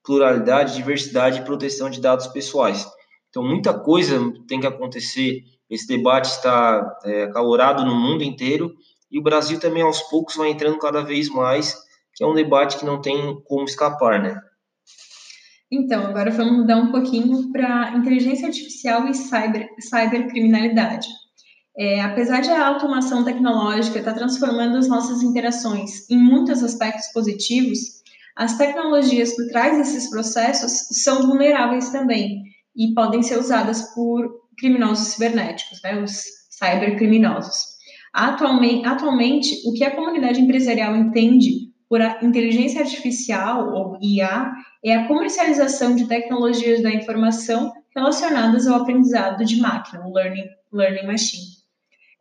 pluralidade, 0.04 0.76
diversidade 0.76 1.40
e 1.40 1.44
proteção 1.44 1.88
de 1.88 2.00
dados 2.00 2.26
pessoais. 2.28 2.86
Então, 3.32 3.42
muita 3.42 3.72
coisa 3.72 4.20
tem 4.46 4.60
que 4.60 4.66
acontecer. 4.66 5.42
Esse 5.70 5.88
debate 5.88 6.26
está 6.26 6.98
é, 7.02 7.22
acalorado 7.22 7.82
no 7.82 7.94
mundo 7.94 8.22
inteiro 8.22 8.74
e 9.10 9.18
o 9.18 9.22
Brasil 9.22 9.58
também, 9.58 9.82
aos 9.82 10.02
poucos, 10.02 10.36
vai 10.36 10.50
entrando 10.50 10.78
cada 10.78 11.02
vez 11.02 11.30
mais, 11.30 11.74
que 12.14 12.22
é 12.22 12.26
um 12.26 12.34
debate 12.34 12.76
que 12.76 12.84
não 12.84 13.00
tem 13.00 13.40
como 13.46 13.64
escapar, 13.64 14.22
né? 14.22 14.38
Então, 15.70 16.04
agora 16.04 16.30
vamos 16.30 16.58
mudar 16.58 16.76
um 16.76 16.92
pouquinho 16.92 17.50
para 17.50 17.96
inteligência 17.96 18.48
artificial 18.48 19.08
e 19.08 19.14
cyber, 19.14 19.66
cybercriminalidade. 19.80 21.08
É, 21.74 22.02
apesar 22.02 22.42
de 22.42 22.50
a 22.50 22.68
automação 22.68 23.24
tecnológica 23.24 23.98
estar 23.98 24.12
tá 24.12 24.18
transformando 24.18 24.76
as 24.76 24.88
nossas 24.88 25.22
interações 25.22 26.06
em 26.10 26.18
muitos 26.18 26.62
aspectos 26.62 27.10
positivos, 27.14 27.78
as 28.36 28.58
tecnologias 28.58 29.34
por 29.34 29.46
trás 29.46 29.78
desses 29.78 30.10
processos 30.10 31.02
são 31.02 31.26
vulneráveis 31.26 31.88
também 31.88 32.52
e 32.76 32.94
podem 32.94 33.22
ser 33.22 33.38
usadas 33.38 33.94
por 33.94 34.28
criminosos 34.58 35.08
cibernéticos, 35.08 35.80
né, 35.82 36.02
os 36.02 36.24
cybercriminosos. 36.50 37.72
Atualmente, 38.12 38.86
atualmente, 38.86 39.68
o 39.68 39.72
que 39.72 39.84
a 39.84 39.94
comunidade 39.94 40.40
empresarial 40.40 40.94
entende 40.94 41.72
por 41.88 42.00
inteligência 42.22 42.80
artificial 42.80 43.68
ou 43.74 43.98
IA 44.02 44.50
é 44.84 44.94
a 44.94 45.08
comercialização 45.08 45.94
de 45.94 46.06
tecnologias 46.08 46.82
da 46.82 46.90
informação 46.90 47.72
relacionadas 47.94 48.66
ao 48.66 48.80
aprendizado 48.80 49.44
de 49.44 49.60
máquina, 49.60 50.06
o 50.06 50.12
learning, 50.12 50.46
learning 50.72 51.06
machine. 51.06 51.61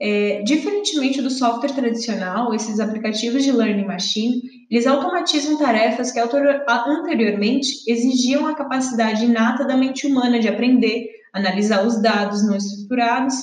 É, 0.03 0.41
diferentemente 0.41 1.21
do 1.21 1.29
software 1.29 1.75
tradicional, 1.75 2.55
esses 2.55 2.79
aplicativos 2.79 3.43
de 3.43 3.51
learning 3.51 3.85
machine, 3.85 4.41
eles 4.67 4.87
automatizam 4.87 5.59
tarefas 5.59 6.11
que 6.11 6.19
anteriormente 6.19 7.69
exigiam 7.87 8.47
a 8.47 8.55
capacidade 8.55 9.23
inata 9.23 9.63
da 9.63 9.77
mente 9.77 10.07
humana 10.07 10.39
de 10.39 10.47
aprender, 10.47 11.07
analisar 11.31 11.85
os 11.85 12.01
dados 12.01 12.43
não 12.43 12.57
estruturados 12.57 13.35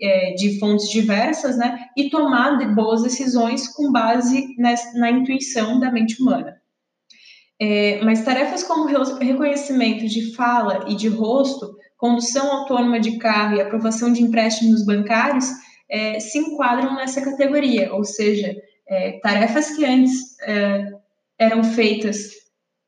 é, 0.00 0.32
de 0.32 0.58
fontes 0.58 0.88
diversas, 0.88 1.58
né, 1.58 1.84
e 1.94 2.08
tomar 2.08 2.56
de 2.56 2.74
boas 2.74 3.02
decisões 3.02 3.68
com 3.68 3.92
base 3.92 4.54
nessa, 4.56 4.98
na 4.98 5.10
intuição 5.10 5.78
da 5.78 5.92
mente 5.92 6.22
humana. 6.22 6.56
É, 7.60 8.02
mas 8.02 8.24
tarefas 8.24 8.62
como 8.62 8.86
reconhecimento 8.86 10.06
de 10.06 10.34
fala 10.34 10.86
e 10.88 10.94
de 10.94 11.08
rosto, 11.08 11.76
condução 11.98 12.50
autônoma 12.50 12.98
de 12.98 13.18
carro 13.18 13.56
e 13.56 13.60
aprovação 13.60 14.10
de 14.10 14.22
empréstimos 14.22 14.82
bancários 14.82 15.65
é, 15.88 16.20
se 16.20 16.38
enquadram 16.38 16.94
nessa 16.94 17.20
categoria, 17.20 17.94
ou 17.94 18.04
seja, 18.04 18.54
é, 18.88 19.18
tarefas 19.20 19.70
que 19.70 19.84
antes 19.84 20.38
é, 20.40 20.92
eram 21.38 21.62
feitas 21.64 22.30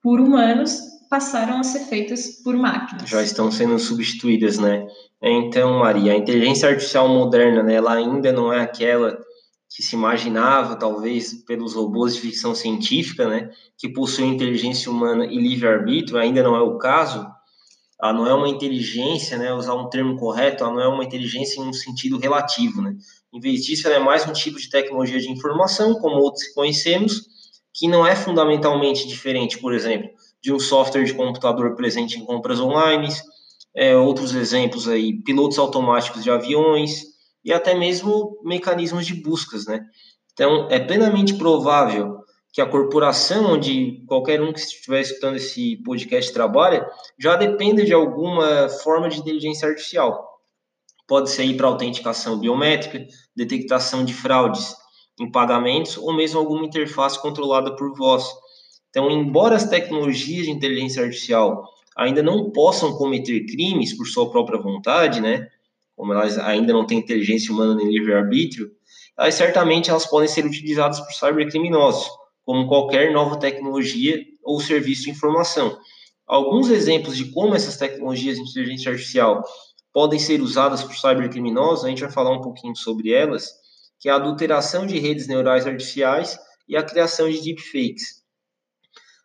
por 0.02 0.20
humanos 0.20 0.80
passaram 1.10 1.58
a 1.58 1.62
ser 1.62 1.80
feitas 1.80 2.42
por 2.42 2.56
máquinas. 2.56 3.08
Já 3.08 3.22
estão 3.22 3.50
sendo 3.50 3.78
substituídas, 3.78 4.58
né? 4.58 4.86
Então, 5.22 5.78
Maria, 5.78 6.12
a 6.12 6.16
inteligência 6.16 6.68
artificial 6.68 7.08
moderna, 7.08 7.62
né, 7.62 7.74
ela 7.74 7.94
ainda 7.94 8.32
não 8.32 8.52
é 8.52 8.60
aquela 8.60 9.18
que 9.68 9.82
se 9.82 9.96
imaginava, 9.96 10.76
talvez, 10.76 11.44
pelos 11.44 11.74
robôs 11.74 12.14
de 12.14 12.22
ficção 12.22 12.54
científica, 12.54 13.28
né, 13.28 13.50
que 13.76 13.88
possuem 13.88 14.34
inteligência 14.34 14.90
humana 14.90 15.26
e 15.26 15.36
livre-arbítrio, 15.36 16.18
ainda 16.18 16.42
não 16.42 16.54
é 16.56 16.60
o 16.60 16.78
caso, 16.78 17.26
ela 18.00 18.12
não 18.12 18.26
é 18.26 18.34
uma 18.34 18.48
inteligência, 18.48 19.36
né, 19.36 19.52
usar 19.52 19.74
um 19.74 19.88
termo 19.88 20.16
correto, 20.16 20.62
ela 20.62 20.72
não 20.72 20.80
é 20.80 20.88
uma 20.88 21.04
inteligência 21.04 21.60
em 21.60 21.68
um 21.68 21.72
sentido 21.72 22.18
relativo, 22.18 22.80
né? 22.80 22.94
Em 23.32 23.40
vez 23.40 23.64
disso, 23.64 23.86
ela 23.86 23.96
é 23.96 23.98
mais 23.98 24.26
um 24.26 24.32
tipo 24.32 24.58
de 24.58 24.70
tecnologia 24.70 25.18
de 25.18 25.30
informação, 25.30 25.94
como 25.94 26.16
outros 26.16 26.44
que 26.44 26.54
conhecemos, 26.54 27.22
que 27.74 27.88
não 27.88 28.06
é 28.06 28.14
fundamentalmente 28.14 29.06
diferente, 29.06 29.58
por 29.58 29.74
exemplo, 29.74 30.10
de 30.42 30.52
um 30.52 30.58
software 30.58 31.04
de 31.04 31.14
computador 31.14 31.74
presente 31.74 32.18
em 32.18 32.24
compras 32.24 32.60
online, 32.60 33.08
é, 33.74 33.96
outros 33.96 34.34
exemplos 34.34 34.88
aí, 34.88 35.20
pilotos 35.22 35.58
automáticos 35.58 36.22
de 36.22 36.30
aviões 36.30 37.02
e 37.44 37.52
até 37.52 37.74
mesmo 37.74 38.38
mecanismos 38.44 39.06
de 39.06 39.14
buscas, 39.14 39.66
né? 39.66 39.84
Então, 40.32 40.68
é 40.70 40.78
plenamente 40.78 41.34
provável 41.34 42.17
que 42.58 42.62
a 42.62 42.66
corporação 42.66 43.52
onde 43.52 44.02
qualquer 44.08 44.42
um 44.42 44.52
que 44.52 44.58
estiver 44.58 45.00
escutando 45.00 45.36
esse 45.36 45.76
podcast 45.84 46.32
trabalha 46.32 46.90
já 47.16 47.36
dependa 47.36 47.84
de 47.84 47.94
alguma 47.94 48.68
forma 48.68 49.08
de 49.08 49.20
inteligência 49.20 49.68
artificial. 49.68 50.40
Pode 51.06 51.30
ser 51.30 51.56
para 51.56 51.68
autenticação 51.68 52.36
biométrica, 52.36 53.06
detectação 53.36 54.04
de 54.04 54.12
fraudes 54.12 54.74
em 55.20 55.30
pagamentos 55.30 55.96
ou 55.98 56.12
mesmo 56.12 56.40
alguma 56.40 56.66
interface 56.66 57.22
controlada 57.22 57.76
por 57.76 57.96
voz. 57.96 58.24
Então, 58.90 59.08
embora 59.08 59.54
as 59.54 59.70
tecnologias 59.70 60.46
de 60.46 60.50
inteligência 60.50 61.04
artificial 61.04 61.62
ainda 61.96 62.24
não 62.24 62.50
possam 62.50 62.92
cometer 62.96 63.46
crimes 63.46 63.96
por 63.96 64.08
sua 64.08 64.28
própria 64.32 64.60
vontade, 64.60 65.20
né? 65.20 65.46
Como 65.94 66.12
elas 66.12 66.36
ainda 66.36 66.72
não 66.72 66.84
têm 66.84 66.98
inteligência 66.98 67.54
humana 67.54 67.76
nem 67.76 67.88
livre-arbítrio, 67.88 68.68
elas 69.16 69.36
certamente 69.36 69.90
elas 69.90 70.06
podem 70.06 70.28
ser 70.28 70.44
utilizadas 70.44 70.98
por 70.98 71.12
cybercriminosos, 71.12 72.17
como 72.48 72.66
qualquer 72.66 73.12
nova 73.12 73.38
tecnologia 73.38 74.24
ou 74.42 74.58
serviço 74.58 75.02
de 75.02 75.10
informação. 75.10 75.78
Alguns 76.26 76.70
exemplos 76.70 77.14
de 77.14 77.26
como 77.30 77.54
essas 77.54 77.76
tecnologias 77.76 78.38
de 78.38 78.42
inteligência 78.42 78.90
artificial 78.90 79.42
podem 79.92 80.18
ser 80.18 80.40
usadas 80.40 80.82
por 80.82 80.96
cybercriminosos, 80.96 81.84
a 81.84 81.90
gente 81.90 82.00
vai 82.00 82.10
falar 82.10 82.34
um 82.34 82.40
pouquinho 82.40 82.74
sobre 82.74 83.12
elas, 83.12 83.50
que 84.00 84.08
é 84.08 84.12
a 84.12 84.16
adulteração 84.16 84.86
de 84.86 84.98
redes 84.98 85.28
neurais 85.28 85.66
artificiais 85.66 86.38
e 86.66 86.74
a 86.74 86.82
criação 86.82 87.28
de 87.28 87.38
deepfakes. 87.38 88.22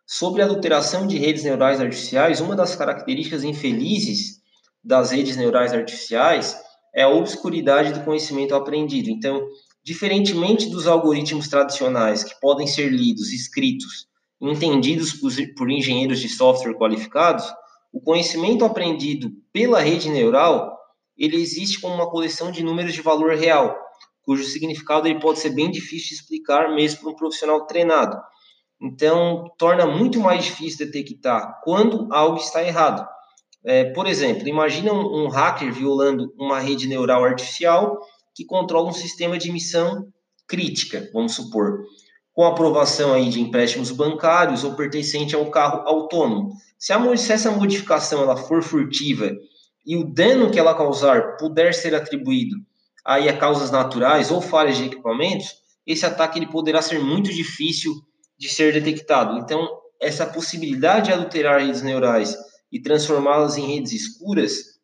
Sobre 0.06 0.42
a 0.42 0.46
adulteração 0.46 1.08
de 1.08 1.18
redes 1.18 1.46
neurais 1.46 1.80
artificiais, 1.80 2.42
uma 2.42 2.58
das 2.58 2.76
características 2.76 3.46
infelizes 3.46 4.42
das 4.84 5.12
redes 5.12 5.38
neurais 5.38 5.72
artificiais 5.72 6.62
é 6.94 7.04
a 7.04 7.10
obscuridade 7.10 7.94
do 7.94 8.04
conhecimento 8.04 8.54
aprendido. 8.54 9.10
Então, 9.10 9.48
diferentemente 9.84 10.70
dos 10.70 10.88
algoritmos 10.88 11.48
tradicionais 11.48 12.24
que 12.24 12.40
podem 12.40 12.66
ser 12.66 12.90
lidos, 12.90 13.32
escritos, 13.34 14.08
entendidos 14.42 15.14
por, 15.14 15.70
engenheiros 15.70 16.20
de 16.20 16.30
software 16.30 16.76
qualificados, 16.76 17.46
o 17.92 18.02
conhecimento 18.02 18.66
aprendido 18.66 19.32
pela 19.52 19.80
rede 19.80 20.10
neural, 20.10 20.78
ele 21.18 21.40
existe 21.40 21.80
como 21.80 21.94
uma 21.94 22.10
coleção 22.10 22.52
de 22.52 22.64
números 22.64 22.94
de 22.94 23.02
valor 23.02 23.36
real, 23.36 23.78
cujo 24.24 24.44
significado 24.44 25.08
ele 25.08 25.20
pode 25.20 25.40
ser 25.40 25.50
bem 25.50 25.70
difícil 25.70 26.10
de 26.10 26.16
explicar 26.16 26.74
mesmo 26.74 27.02
para 27.02 27.12
um 27.12 27.16
profissional 27.16 27.66
treinado. 27.66 28.18
Então, 28.82 29.46
torna 29.58 29.86
muito 29.86 30.20
mais 30.20 30.44
difícil 30.44 30.86
detectar 30.86 31.62
quando 31.64 32.12
algo 32.12 32.38
está 32.38 32.64
errado. 32.64 33.08
É, 33.66 33.86
por 33.94 34.08
exemplo, 34.08 34.48
imagina 34.48 34.92
um, 34.92 35.24
um 35.24 35.30
hacker 35.30 35.72
violando 35.72 36.34
uma 36.38 36.60
rede 36.60 36.88
neural 36.88 37.24
artificial 37.24 37.98
que 38.34 38.46
controla 38.46 38.90
um 38.90 38.94
sistema 38.94 39.38
de 39.38 39.50
emissão 39.50 40.08
crítica, 40.48 41.10
vamos 41.14 41.34
supor, 41.34 41.84
com 42.34 42.46
aprovação 42.46 43.14
aí 43.14 43.30
de 43.30 43.40
empréstimos 43.40 43.92
bancários 43.92 44.64
ou 44.64 44.76
pertencente 44.76 45.36
ao 45.36 45.50
carro 45.52 45.88
autônomo. 45.88 46.52
Se, 46.78 46.92
a, 46.92 47.18
se 47.18 47.32
essa 47.32 47.52
modificação 47.52 48.24
ela 48.24 48.36
for 48.36 48.64
furtiva 48.64 49.32
e 49.86 49.96
o 49.96 50.04
dano 50.04 50.50
que 50.50 50.60
ela 50.60 50.76
causar 50.76 51.38
puder 51.38 51.74
ser 51.74 51.94
atribuído 51.94 52.56
aí 53.06 53.30
a 53.30 53.38
causas 53.38 53.70
naturais 53.70 54.32
ou 54.32 54.42
falhas 54.42 54.78
de 54.78 54.86
equipamentos, 54.86 55.48
esse 55.86 56.06
ataque 56.06 56.40
ele 56.40 56.48
poderá 56.48 56.82
ser 56.82 57.00
muito 57.00 57.32
difícil 57.34 57.94
de 58.38 58.50
ser 58.50 58.74
detectado. 58.74 59.38
Então, 59.40 59.68
essa 60.02 60.26
possibilidade 60.26 61.08
de 61.08 61.14
adulterar 61.14 61.62
redes 61.62 61.82
neurais 61.82 62.36
e 62.72 62.82
transformá-las 62.82 63.58
em 63.58 63.76
redes 63.76 63.92
escuras, 63.92 64.80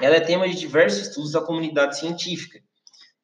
ela 0.00 0.16
é 0.16 0.20
tema 0.20 0.48
de 0.48 0.56
diversos 0.56 1.08
estudos 1.08 1.32
da 1.32 1.40
comunidade 1.40 1.98
científica. 1.98 2.61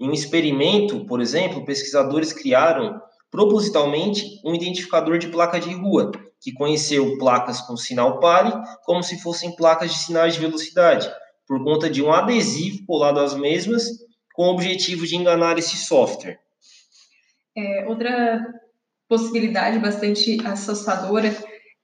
Em 0.00 0.08
um 0.08 0.12
experimento, 0.12 1.04
por 1.06 1.20
exemplo, 1.20 1.64
pesquisadores 1.64 2.32
criaram 2.32 3.00
propositalmente 3.30 4.40
um 4.44 4.54
identificador 4.54 5.18
de 5.18 5.28
placa 5.28 5.58
de 5.58 5.72
rua, 5.72 6.12
que 6.40 6.52
conheceu 6.52 7.18
placas 7.18 7.60
com 7.60 7.76
sinal 7.76 8.20
pare 8.20 8.52
como 8.84 9.02
se 9.02 9.20
fossem 9.20 9.54
placas 9.56 9.92
de 9.92 9.98
sinais 9.98 10.34
de 10.34 10.40
velocidade, 10.40 11.10
por 11.46 11.62
conta 11.64 11.90
de 11.90 12.02
um 12.02 12.12
adesivo 12.12 12.84
colado 12.86 13.20
às 13.20 13.34
mesmas, 13.34 13.84
com 14.34 14.44
o 14.44 14.52
objetivo 14.52 15.06
de 15.06 15.16
enganar 15.16 15.58
esse 15.58 15.76
software. 15.76 16.38
É, 17.56 17.86
outra 17.88 18.40
possibilidade 19.08 19.78
bastante 19.78 20.38
assustadora 20.46 21.34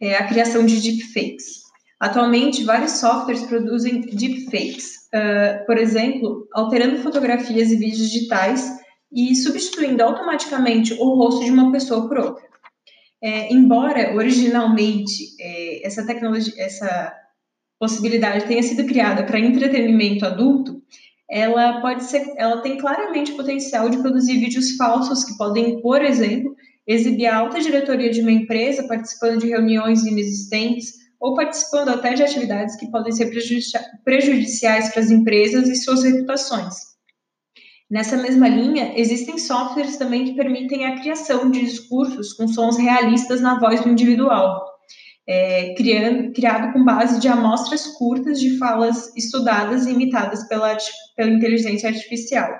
é 0.00 0.14
a 0.14 0.28
criação 0.28 0.64
de 0.64 0.80
deepfakes. 0.80 1.64
Atualmente, 1.98 2.64
vários 2.64 2.92
softwares 2.92 3.42
produzem 3.42 4.02
deepfakes, 4.02 5.03
uh, 5.14 5.64
por 5.66 5.78
exemplo, 5.78 6.48
alterando 6.52 6.98
fotografias 6.98 7.70
e 7.70 7.76
vídeos 7.76 8.10
digitais 8.10 8.78
e 9.12 9.34
substituindo 9.36 10.02
automaticamente 10.02 10.92
o 10.94 11.14
rosto 11.14 11.44
de 11.44 11.50
uma 11.50 11.70
pessoa 11.70 12.08
por 12.08 12.18
outra. 12.18 12.44
É, 13.22 13.52
embora 13.52 14.14
originalmente 14.14 15.34
é, 15.40 15.86
essa 15.86 16.04
tecnologia, 16.04 16.52
essa 16.58 17.14
possibilidade 17.78 18.46
tenha 18.46 18.62
sido 18.62 18.84
criada 18.84 19.22
para 19.22 19.38
entretenimento 19.38 20.26
adulto, 20.26 20.82
ela 21.30 21.80
pode 21.80 22.04
ser, 22.04 22.22
ela 22.36 22.60
tem 22.60 22.76
claramente 22.76 23.32
o 23.32 23.36
potencial 23.36 23.88
de 23.88 23.98
produzir 23.98 24.38
vídeos 24.38 24.76
falsos 24.76 25.24
que 25.24 25.36
podem, 25.38 25.80
por 25.80 26.02
exemplo, 26.02 26.54
exibir 26.86 27.26
a 27.26 27.38
alta 27.38 27.60
diretoria 27.60 28.10
de 28.10 28.20
uma 28.20 28.32
empresa 28.32 28.86
participando 28.86 29.38
de 29.38 29.48
reuniões 29.48 30.04
inexistentes 30.04 31.03
ou 31.24 31.32
participando 31.32 31.88
até 31.88 32.12
de 32.12 32.22
atividades 32.22 32.76
que 32.76 32.90
podem 32.90 33.10
ser 33.10 33.30
prejudiciais 34.04 34.90
para 34.90 35.00
as 35.00 35.10
empresas 35.10 35.66
e 35.70 35.74
suas 35.74 36.04
reputações. 36.04 36.74
Nessa 37.90 38.14
mesma 38.14 38.46
linha, 38.46 38.92
existem 38.94 39.38
softwares 39.38 39.96
também 39.96 40.26
que 40.26 40.34
permitem 40.34 40.84
a 40.84 41.00
criação 41.00 41.50
de 41.50 41.60
discursos 41.60 42.34
com 42.34 42.46
sons 42.46 42.76
realistas 42.76 43.40
na 43.40 43.58
voz 43.58 43.80
do 43.80 43.88
individual, 43.88 44.66
é, 45.26 45.72
criando, 45.78 46.30
criado 46.34 46.74
com 46.74 46.84
base 46.84 47.18
de 47.18 47.26
amostras 47.26 47.86
curtas 47.96 48.38
de 48.38 48.58
falas 48.58 49.10
estudadas 49.16 49.86
e 49.86 49.92
imitadas 49.92 50.46
pela, 50.46 50.76
pela 51.16 51.30
inteligência 51.30 51.88
artificial. 51.88 52.50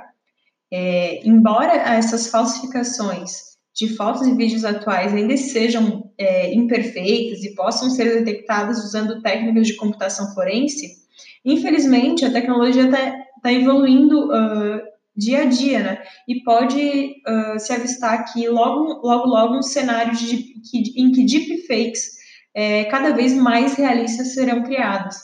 É, 0.72 1.20
embora 1.22 1.74
essas 1.74 2.29
falsificações 2.29 3.59
de 3.74 3.94
fotos 3.94 4.27
e 4.27 4.35
vídeos 4.35 4.64
atuais 4.64 5.12
ainda 5.12 5.37
sejam 5.37 6.03
é, 6.18 6.55
imperfeitas 6.55 7.44
e 7.44 7.55
possam 7.55 7.90
ser 7.90 8.24
detectadas 8.24 8.85
usando 8.85 9.22
técnicas 9.22 9.66
de 9.66 9.74
computação 9.74 10.33
forense, 10.35 11.05
infelizmente 11.44 12.24
a 12.24 12.33
tecnologia 12.33 12.85
está 12.85 13.24
tá 13.42 13.53
evoluindo 13.53 14.29
uh, 14.29 14.81
dia 15.16 15.42
a 15.42 15.44
dia, 15.44 15.79
né? 15.81 16.03
E 16.27 16.42
pode 16.42 17.14
uh, 17.27 17.59
se 17.59 17.72
avistar 17.72 18.14
aqui 18.14 18.48
logo, 18.48 19.07
logo, 19.07 19.29
logo 19.29 19.59
um 19.59 19.62
cenário 19.62 20.16
de, 20.16 20.37
que, 20.68 21.00
em 21.00 21.12
que 21.12 21.24
deepfakes 21.24 22.14
é, 22.55 22.85
cada 22.85 23.11
vez 23.11 23.35
mais 23.35 23.74
realistas 23.74 24.35
serão 24.35 24.62
criados. 24.62 25.16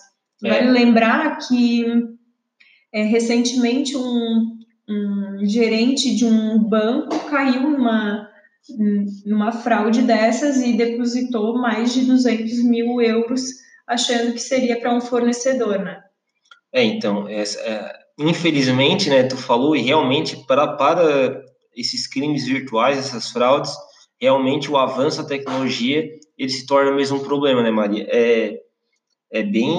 É. 0.44 0.50
Vale 0.50 0.70
lembrar 0.70 1.38
que 1.38 1.84
é, 2.92 3.02
recentemente 3.04 3.96
um, 3.96 4.58
um, 4.88 5.38
gerente 5.44 6.14
de 6.14 6.24
um 6.24 6.58
banco 6.58 7.30
caiu 7.30 7.70
numa, 7.70 8.28
numa 9.26 9.52
fraude 9.52 10.02
dessas 10.02 10.60
e 10.60 10.74
depositou 10.74 11.58
mais 11.58 11.92
de 11.92 12.04
200 12.04 12.62
mil 12.64 13.00
euros 13.00 13.42
achando 13.86 14.32
que 14.32 14.40
seria 14.40 14.78
para 14.78 14.94
um 14.94 15.00
fornecedor, 15.00 15.78
né? 15.78 16.00
É, 16.72 16.84
então, 16.84 17.28
essa, 17.28 17.58
é, 17.60 17.92
infelizmente, 18.18 19.10
né, 19.10 19.24
tu 19.24 19.36
falou, 19.36 19.74
e 19.74 19.82
realmente 19.82 20.36
para, 20.46 20.68
para 20.76 21.42
esses 21.74 22.06
crimes 22.06 22.46
virtuais, 22.46 22.98
essas 22.98 23.30
fraudes, 23.30 23.72
realmente 24.20 24.70
o 24.70 24.76
avanço 24.76 25.22
da 25.22 25.28
tecnologia, 25.28 26.08
ele 26.38 26.50
se 26.50 26.66
torna 26.66 26.92
mesmo 26.92 27.18
um 27.18 27.24
problema, 27.24 27.62
né, 27.62 27.70
Maria? 27.70 28.06
É, 28.08 28.60
é 29.32 29.42
bem, 29.42 29.74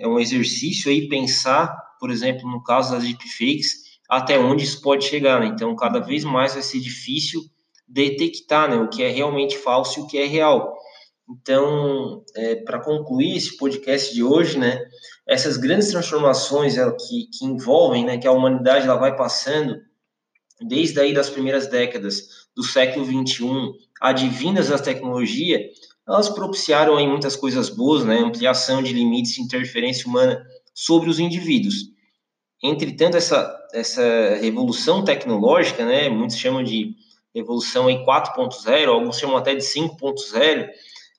é 0.00 0.08
um 0.08 0.18
exercício 0.18 0.90
aí 0.90 1.08
pensar, 1.08 1.76
por 2.00 2.10
exemplo, 2.10 2.50
no 2.50 2.62
caso 2.62 2.92
das 2.92 3.04
deepfakes, 3.04 3.86
até 4.08 4.38
onde 4.38 4.64
isso 4.64 4.80
pode 4.80 5.04
chegar, 5.04 5.40
né? 5.40 5.46
Então, 5.46 5.74
cada 5.76 5.98
vez 5.98 6.24
mais 6.24 6.54
vai 6.54 6.62
ser 6.62 6.80
difícil 6.80 7.42
detectar, 7.88 8.68
né, 8.68 8.76
o 8.76 8.88
que 8.88 9.02
é 9.02 9.08
realmente 9.08 9.56
falso 9.56 10.00
e 10.00 10.02
o 10.02 10.06
que 10.06 10.18
é 10.18 10.26
real. 10.26 10.76
Então, 11.28 12.22
é, 12.36 12.56
para 12.56 12.80
concluir 12.80 13.36
esse 13.36 13.56
podcast 13.56 14.14
de 14.14 14.22
hoje, 14.22 14.58
né, 14.58 14.80
essas 15.26 15.56
grandes 15.56 15.88
transformações 15.88 16.76
ela, 16.76 16.96
que, 16.96 17.28
que 17.36 17.44
envolvem, 17.44 18.04
né, 18.04 18.18
que 18.18 18.26
a 18.26 18.32
humanidade 18.32 18.86
ela 18.86 18.96
vai 18.96 19.16
passando 19.16 19.80
desde 20.60 20.98
aí 21.00 21.12
das 21.12 21.28
primeiras 21.28 21.66
décadas 21.66 22.46
do 22.54 22.62
século 22.62 23.04
21, 23.04 23.72
advindas 24.00 24.68
da 24.68 24.78
tecnologia, 24.78 25.60
elas 26.08 26.28
propiciaram 26.28 26.96
aí 26.96 27.06
muitas 27.06 27.34
coisas 27.34 27.68
boas, 27.68 28.04
né, 28.04 28.18
ampliação 28.18 28.82
de 28.82 28.92
limites 28.92 29.32
de 29.32 29.42
interferência 29.42 30.08
humana 30.08 30.44
sobre 30.72 31.10
os 31.10 31.18
indivíduos. 31.18 31.74
Entretanto, 32.62 33.16
essa, 33.16 33.54
essa 33.74 34.02
revolução 34.40 35.04
tecnológica, 35.04 35.84
né, 35.84 36.08
muitos 36.08 36.36
chamam 36.36 36.62
de 36.62 36.94
revolução 37.36 37.86
4.0, 37.86 38.88
alguns 38.88 39.18
chamam 39.18 39.36
até 39.36 39.54
de 39.54 39.62
5.0, 39.62 40.68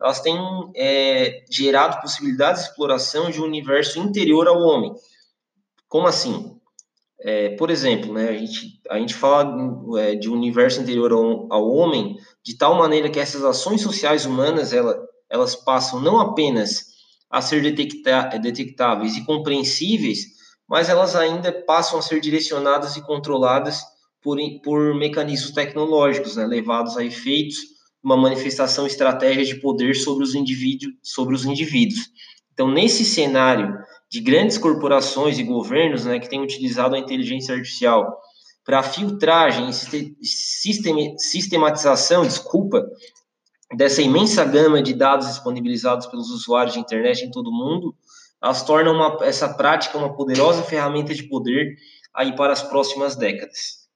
elas 0.02 0.20
têm 0.20 0.38
é, 0.76 1.46
gerado 1.50 2.02
possibilidades 2.02 2.64
de 2.64 2.70
exploração 2.70 3.30
de 3.30 3.42
um 3.42 3.46
universo 3.46 4.00
interior 4.00 4.48
ao 4.48 4.60
homem. 4.60 4.94
Como 5.88 6.08
assim? 6.08 6.56
É, 7.20 7.50
por 7.56 7.72
exemplo, 7.72 8.14
né, 8.14 8.30
a, 8.30 8.34
gente, 8.34 8.80
a 8.90 9.00
gente 9.00 9.14
fala 9.14 9.56
é, 10.00 10.16
de 10.16 10.30
um 10.30 10.34
universo 10.34 10.82
interior 10.82 11.12
ao, 11.12 11.52
ao, 11.52 11.68
homem 11.72 12.16
de 12.44 12.56
tal 12.56 12.76
maneira 12.76 13.10
que 13.10 13.20
essas 13.20 13.44
ações 13.44 13.82
sociais 13.82 14.26
humanas 14.26 14.72
ela, 14.72 15.00
elas 15.28 15.56
passam 15.56 16.00
não 16.00 16.20
apenas 16.20 16.86
a 17.30 17.42
ser 17.42 17.62
detecta, 17.62 18.38
detectáveis 18.38 19.18
e 19.18 19.26
compreensíveis, 19.26 20.20
mas 20.70 20.90
elas 20.90 21.16
ainda 21.16 21.52
passam 21.52 21.98
a 21.98 22.04
ser 22.04 22.22
direcionadas 22.22 22.96
e 22.98 23.02
controladas 23.02 23.82
por, 24.28 24.38
por 24.62 24.94
mecanismos 24.94 25.52
tecnológicos, 25.52 26.36
né, 26.36 26.46
levados 26.46 26.98
a 26.98 27.06
efeitos 27.06 27.60
uma 28.04 28.18
manifestação 28.18 28.86
estratégia 28.86 29.46
de 29.46 29.62
poder 29.62 29.96
sobre 29.96 30.22
os 30.22 30.36
indivíduos, 30.36 30.94
sobre 31.02 31.34
os 31.34 31.46
indivíduos. 31.46 32.10
Então, 32.52 32.70
nesse 32.70 33.06
cenário 33.06 33.74
de 34.12 34.20
grandes 34.20 34.58
corporações 34.58 35.40
e 35.40 35.44
governos 35.44 36.04
né, 36.04 36.20
que 36.20 36.30
têm 36.30 36.42
utilizado 36.42 36.94
a 36.96 37.00
inteligência 37.00 37.56
artificial 37.56 38.18
para 38.66 38.84
filtragem 38.84 39.70
e 39.70 41.18
sistematização, 41.18 42.24
desculpa, 42.24 42.86
dessa 43.78 44.02
imensa 44.02 44.44
gama 44.44 44.82
de 44.82 44.94
dados 44.94 45.28
disponibilizados 45.28 46.06
pelos 46.08 46.30
usuários 46.32 46.74
de 46.74 46.82
internet 46.82 47.24
em 47.24 47.32
todo 47.32 47.48
o 47.48 47.58
mundo, 47.58 47.96
elas 48.44 48.62
tornam 48.62 48.94
uma, 48.94 49.20
essa 49.22 49.54
prática 49.54 49.98
uma 49.98 50.14
poderosa 50.14 50.64
ferramenta 50.64 51.14
de 51.14 51.24
poder 51.24 51.78
aí 52.14 52.36
para 52.36 52.52
as 52.52 52.62
próximas 52.62 53.16
décadas. 53.16 53.87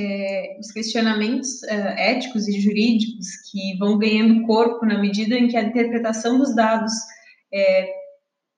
É, 0.00 0.56
os 0.60 0.70
questionamentos 0.70 1.62
é, 1.64 2.12
éticos 2.12 2.46
e 2.46 2.60
jurídicos 2.60 3.26
que 3.50 3.76
vão 3.78 3.98
ganhando 3.98 4.46
corpo 4.46 4.86
na 4.86 5.00
medida 5.00 5.34
em 5.34 5.48
que 5.48 5.56
a 5.56 5.62
interpretação 5.62 6.38
dos 6.38 6.54
dados 6.54 6.92
é, 7.52 7.88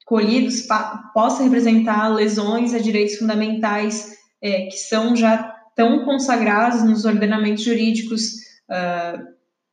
colhidos 0.05 0.66
possa 1.14 1.42
representar 1.42 2.09
lesões 2.09 2.74
a 2.74 2.79
direitos 2.79 3.16
fundamentais 3.16 4.18
é, 4.42 4.66
que 4.66 4.76
são 4.76 5.16
já 5.16 5.57
tão 5.74 6.05
consagrados 6.05 6.83
nos 6.83 7.05
ordenamentos 7.07 7.64
jurídicos 7.64 8.33
uh, 8.68 9.24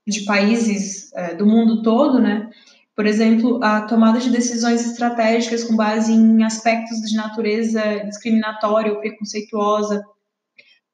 de 0.07 0.21
países 0.21 1.11
uh, 1.11 1.35
do 1.37 1.45
mundo 1.45 1.81
todo, 1.81 2.19
né? 2.19 2.49
Por 2.95 3.05
exemplo, 3.05 3.59
a 3.63 3.81
tomada 3.81 4.19
de 4.19 4.29
decisões 4.29 4.85
estratégicas 4.85 5.63
com 5.63 5.75
base 5.75 6.13
em 6.13 6.43
aspectos 6.43 7.01
de 7.01 7.15
natureza 7.15 7.81
discriminatória 8.05 8.91
ou 8.91 8.99
preconceituosa, 8.99 10.03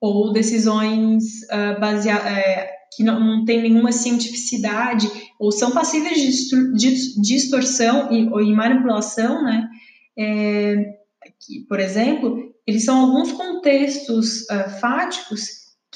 ou 0.04 0.34
decisões 0.34 1.24
uh, 1.44 1.80
baseadas, 1.80 2.26
é, 2.28 2.70
que 2.94 3.04
não, 3.04 3.22
não 3.22 3.46
têm 3.46 3.62
nenhuma 3.62 3.94
cientificidade, 3.94 5.10
ou 5.40 5.50
são 5.50 5.72
passíveis 5.72 6.20
de 6.20 7.22
distorção 7.22 8.12
e, 8.12 8.28
ou 8.28 8.44
de 8.44 8.52
manipulação, 8.52 9.42
né? 9.42 9.70
É, 10.20 10.76
que, 11.40 11.62
por 11.70 11.80
exemplo, 11.80 12.54
eles 12.68 12.84
são 12.84 13.00
alguns 13.00 13.32
contextos 13.32 14.42
uh, 14.42 14.70
fáticos 14.82 15.48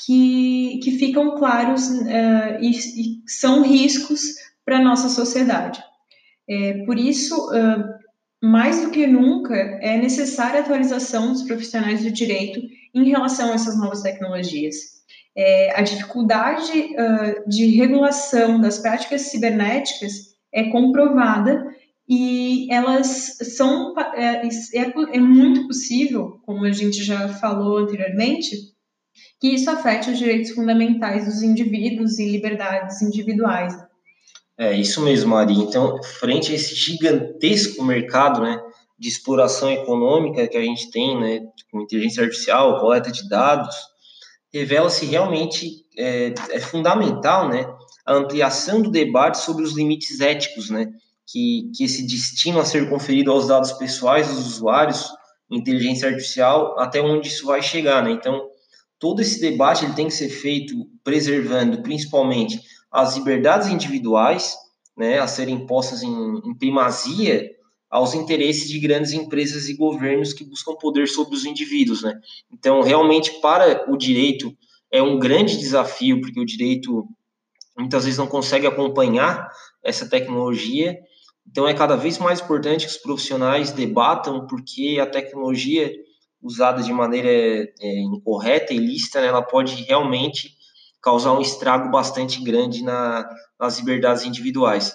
que, 0.05 0.79
que 0.81 0.91
ficam 0.91 1.35
claros 1.35 1.89
uh, 1.89 2.61
e, 2.61 2.71
e, 2.71 3.21
são 3.27 3.61
riscos 3.61 4.21
para 4.63 4.77
a 4.77 4.83
nossa 4.83 5.09
sociedade. 5.09 5.83
É, 6.49 6.85
por 6.85 6.97
isso, 6.97 7.35
uh, 7.49 7.83
mais 8.41 8.81
do 8.81 8.89
que 8.89 9.05
nunca, 9.05 9.53
é 9.53 9.97
necessária 9.97 10.61
a 10.61 10.63
atualização 10.63 11.33
dos 11.33 11.43
profissionais 11.43 12.03
do 12.03 12.11
direito 12.11 12.61
em 13.01 13.09
relação 13.09 13.51
a 13.51 13.55
essas 13.55 13.77
novas 13.77 14.01
tecnologias. 14.01 14.75
É, 15.35 15.77
a 15.79 15.81
dificuldade 15.81 16.71
uh, 16.71 17.47
de 17.47 17.67
regulação 17.77 18.59
das 18.59 18.79
práticas 18.79 19.21
cibernéticas 19.21 20.35
é 20.51 20.69
comprovada 20.71 21.63
e 22.09 22.71
elas 22.71 23.37
são 23.55 23.93
é, 24.15 24.47
é, 24.47 24.93
é, 25.13 25.19
muito 25.19 25.67
possível, 25.67 26.39
como 26.45 26.63
a 26.63 26.71
gente 26.71 27.03
já 27.03 27.27
falou 27.27 27.77
anteriormente, 27.77 28.55
que 29.39 29.49
isso 29.49 29.69
afete 29.69 30.09
os 30.09 30.17
direitos 30.17 30.51
fundamentais 30.51 31.25
dos 31.25 31.43
indivíduos 31.43 32.17
e 32.17 32.29
liberdades 32.29 33.01
individuais. 33.01 33.75
É 34.57 34.73
isso 34.73 35.03
mesmo, 35.03 35.35
Ari. 35.35 35.53
Então, 35.53 36.01
frente 36.01 36.51
a 36.51 36.55
esse 36.55 36.73
gigantesco 36.73 37.83
mercado, 37.83 38.41
né, 38.41 38.59
de 38.97 39.07
exploração 39.07 39.71
econômica 39.71 40.47
que 40.47 40.57
a 40.57 40.61
gente 40.61 40.89
tem, 40.89 41.19
né, 41.19 41.41
com 41.71 41.81
inteligência 41.81 42.23
artificial, 42.23 42.79
coleta 42.79 43.11
de 43.11 43.27
dados, 43.29 43.75
revela-se 44.51 45.05
realmente 45.05 45.85
é, 45.97 46.33
é, 46.51 46.59
fundamental, 46.59 47.47
né, 47.47 47.65
a 48.05 48.13
ampliação 48.13 48.81
do 48.81 48.89
debate 48.89 49.37
sobre 49.39 49.63
os 49.63 49.75
limites 49.75 50.19
éticos, 50.19 50.69
né, 50.69 50.87
que, 51.27 51.69
que 51.75 51.83
esse 51.83 52.07
destino 52.07 52.59
a 52.59 52.65
ser 52.65 52.89
conferido 52.89 53.31
aos 53.31 53.47
dados 53.47 53.73
pessoais 53.73 54.27
dos 54.27 54.55
usuários, 54.55 55.07
inteligência 55.49 56.09
artificial, 56.09 56.77
até 56.79 57.01
onde 57.01 57.27
isso 57.27 57.45
vai 57.45 57.61
chegar, 57.61 58.03
né? 58.03 58.11
Então, 58.11 58.49
todo 58.99 59.21
esse 59.21 59.39
debate 59.39 59.85
ele 59.85 59.93
tem 59.93 60.07
que 60.07 60.13
ser 60.13 60.29
feito 60.29 60.73
preservando 61.03 61.81
principalmente 61.81 62.61
as 62.91 63.15
liberdades 63.15 63.67
individuais, 63.67 64.55
né, 64.97 65.19
a 65.19 65.27
serem 65.27 65.65
postas 65.65 66.01
em, 66.01 66.09
em 66.09 66.57
primazia 66.57 67.49
aos 67.89 68.13
interesses 68.13 68.69
de 68.69 68.79
grandes 68.79 69.13
empresas 69.13 69.69
e 69.69 69.75
governos 69.75 70.33
que 70.33 70.43
buscam 70.43 70.75
poder 70.75 71.07
sobre 71.07 71.35
os 71.35 71.45
indivíduos, 71.45 72.03
né? 72.03 72.19
Então, 72.51 72.81
realmente, 72.81 73.39
para 73.41 73.89
o 73.91 73.97
direito 73.97 74.55
é 74.91 75.01
um 75.01 75.17
grande 75.17 75.57
desafio, 75.57 76.21
porque 76.21 76.39
o 76.39 76.45
direito 76.45 77.05
muitas 77.77 78.03
vezes 78.03 78.17
não 78.17 78.27
consegue 78.27 78.67
acompanhar 78.67 79.49
essa 79.83 80.09
tecnologia. 80.09 80.97
Então, 81.49 81.67
é 81.67 81.73
cada 81.73 81.95
vez 81.95 82.17
mais 82.17 82.41
importante 82.41 82.85
que 82.85 82.91
os 82.91 82.97
profissionais 82.97 83.71
debatam, 83.71 84.45
porque 84.47 84.97
a 85.01 85.05
tecnologia 85.05 85.91
usada 86.41 86.83
de 86.83 86.91
maneira 86.93 87.29
é, 87.29 87.99
incorreta 87.99 88.73
e 88.73 88.77
ilícita, 88.77 89.21
né, 89.21 89.27
ela 89.27 89.41
pode 89.41 89.75
realmente 89.83 90.55
causar 91.01 91.33
um 91.33 91.41
estrago 91.41 91.89
bastante 91.89 92.43
grande 92.43 92.83
na, 92.83 93.27
nas 93.59 93.79
liberdades 93.79 94.23
individuais. 94.25 94.93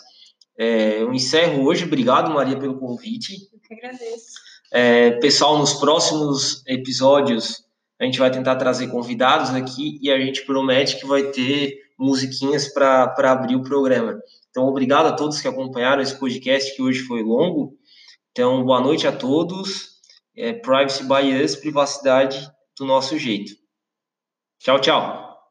É, 0.58 1.02
eu 1.02 1.12
encerro 1.12 1.64
hoje. 1.64 1.84
Obrigado, 1.84 2.32
Maria, 2.32 2.58
pelo 2.58 2.78
convite. 2.78 3.34
Eu 3.52 3.60
que 3.60 3.74
agradeço. 3.74 4.32
É, 4.72 5.12
pessoal, 5.12 5.58
nos 5.58 5.74
próximos 5.74 6.62
episódios 6.66 7.62
a 8.00 8.04
gente 8.04 8.18
vai 8.18 8.30
tentar 8.30 8.56
trazer 8.56 8.88
convidados 8.88 9.50
aqui 9.50 9.98
e 10.02 10.10
a 10.10 10.18
gente 10.18 10.44
promete 10.44 10.98
que 10.98 11.06
vai 11.06 11.24
ter 11.30 11.78
musiquinhas 11.96 12.72
para 12.72 13.14
abrir 13.30 13.54
o 13.54 13.62
programa. 13.62 14.18
Então, 14.50 14.66
obrigado 14.66 15.06
a 15.06 15.12
todos 15.12 15.40
que 15.40 15.46
acompanharam 15.46 16.02
esse 16.02 16.18
podcast 16.18 16.74
que 16.74 16.82
hoje 16.82 17.00
foi 17.00 17.22
longo. 17.22 17.76
Então, 18.32 18.64
boa 18.64 18.80
noite 18.80 19.06
a 19.06 19.12
todos. 19.12 19.92
É, 20.36 20.52
privacy 20.52 21.04
by 21.04 21.42
us, 21.44 21.54
privacidade 21.54 22.50
do 22.76 22.84
nosso 22.84 23.16
jeito. 23.16 23.52
Tchau, 24.58 24.80
tchau. 24.80 25.31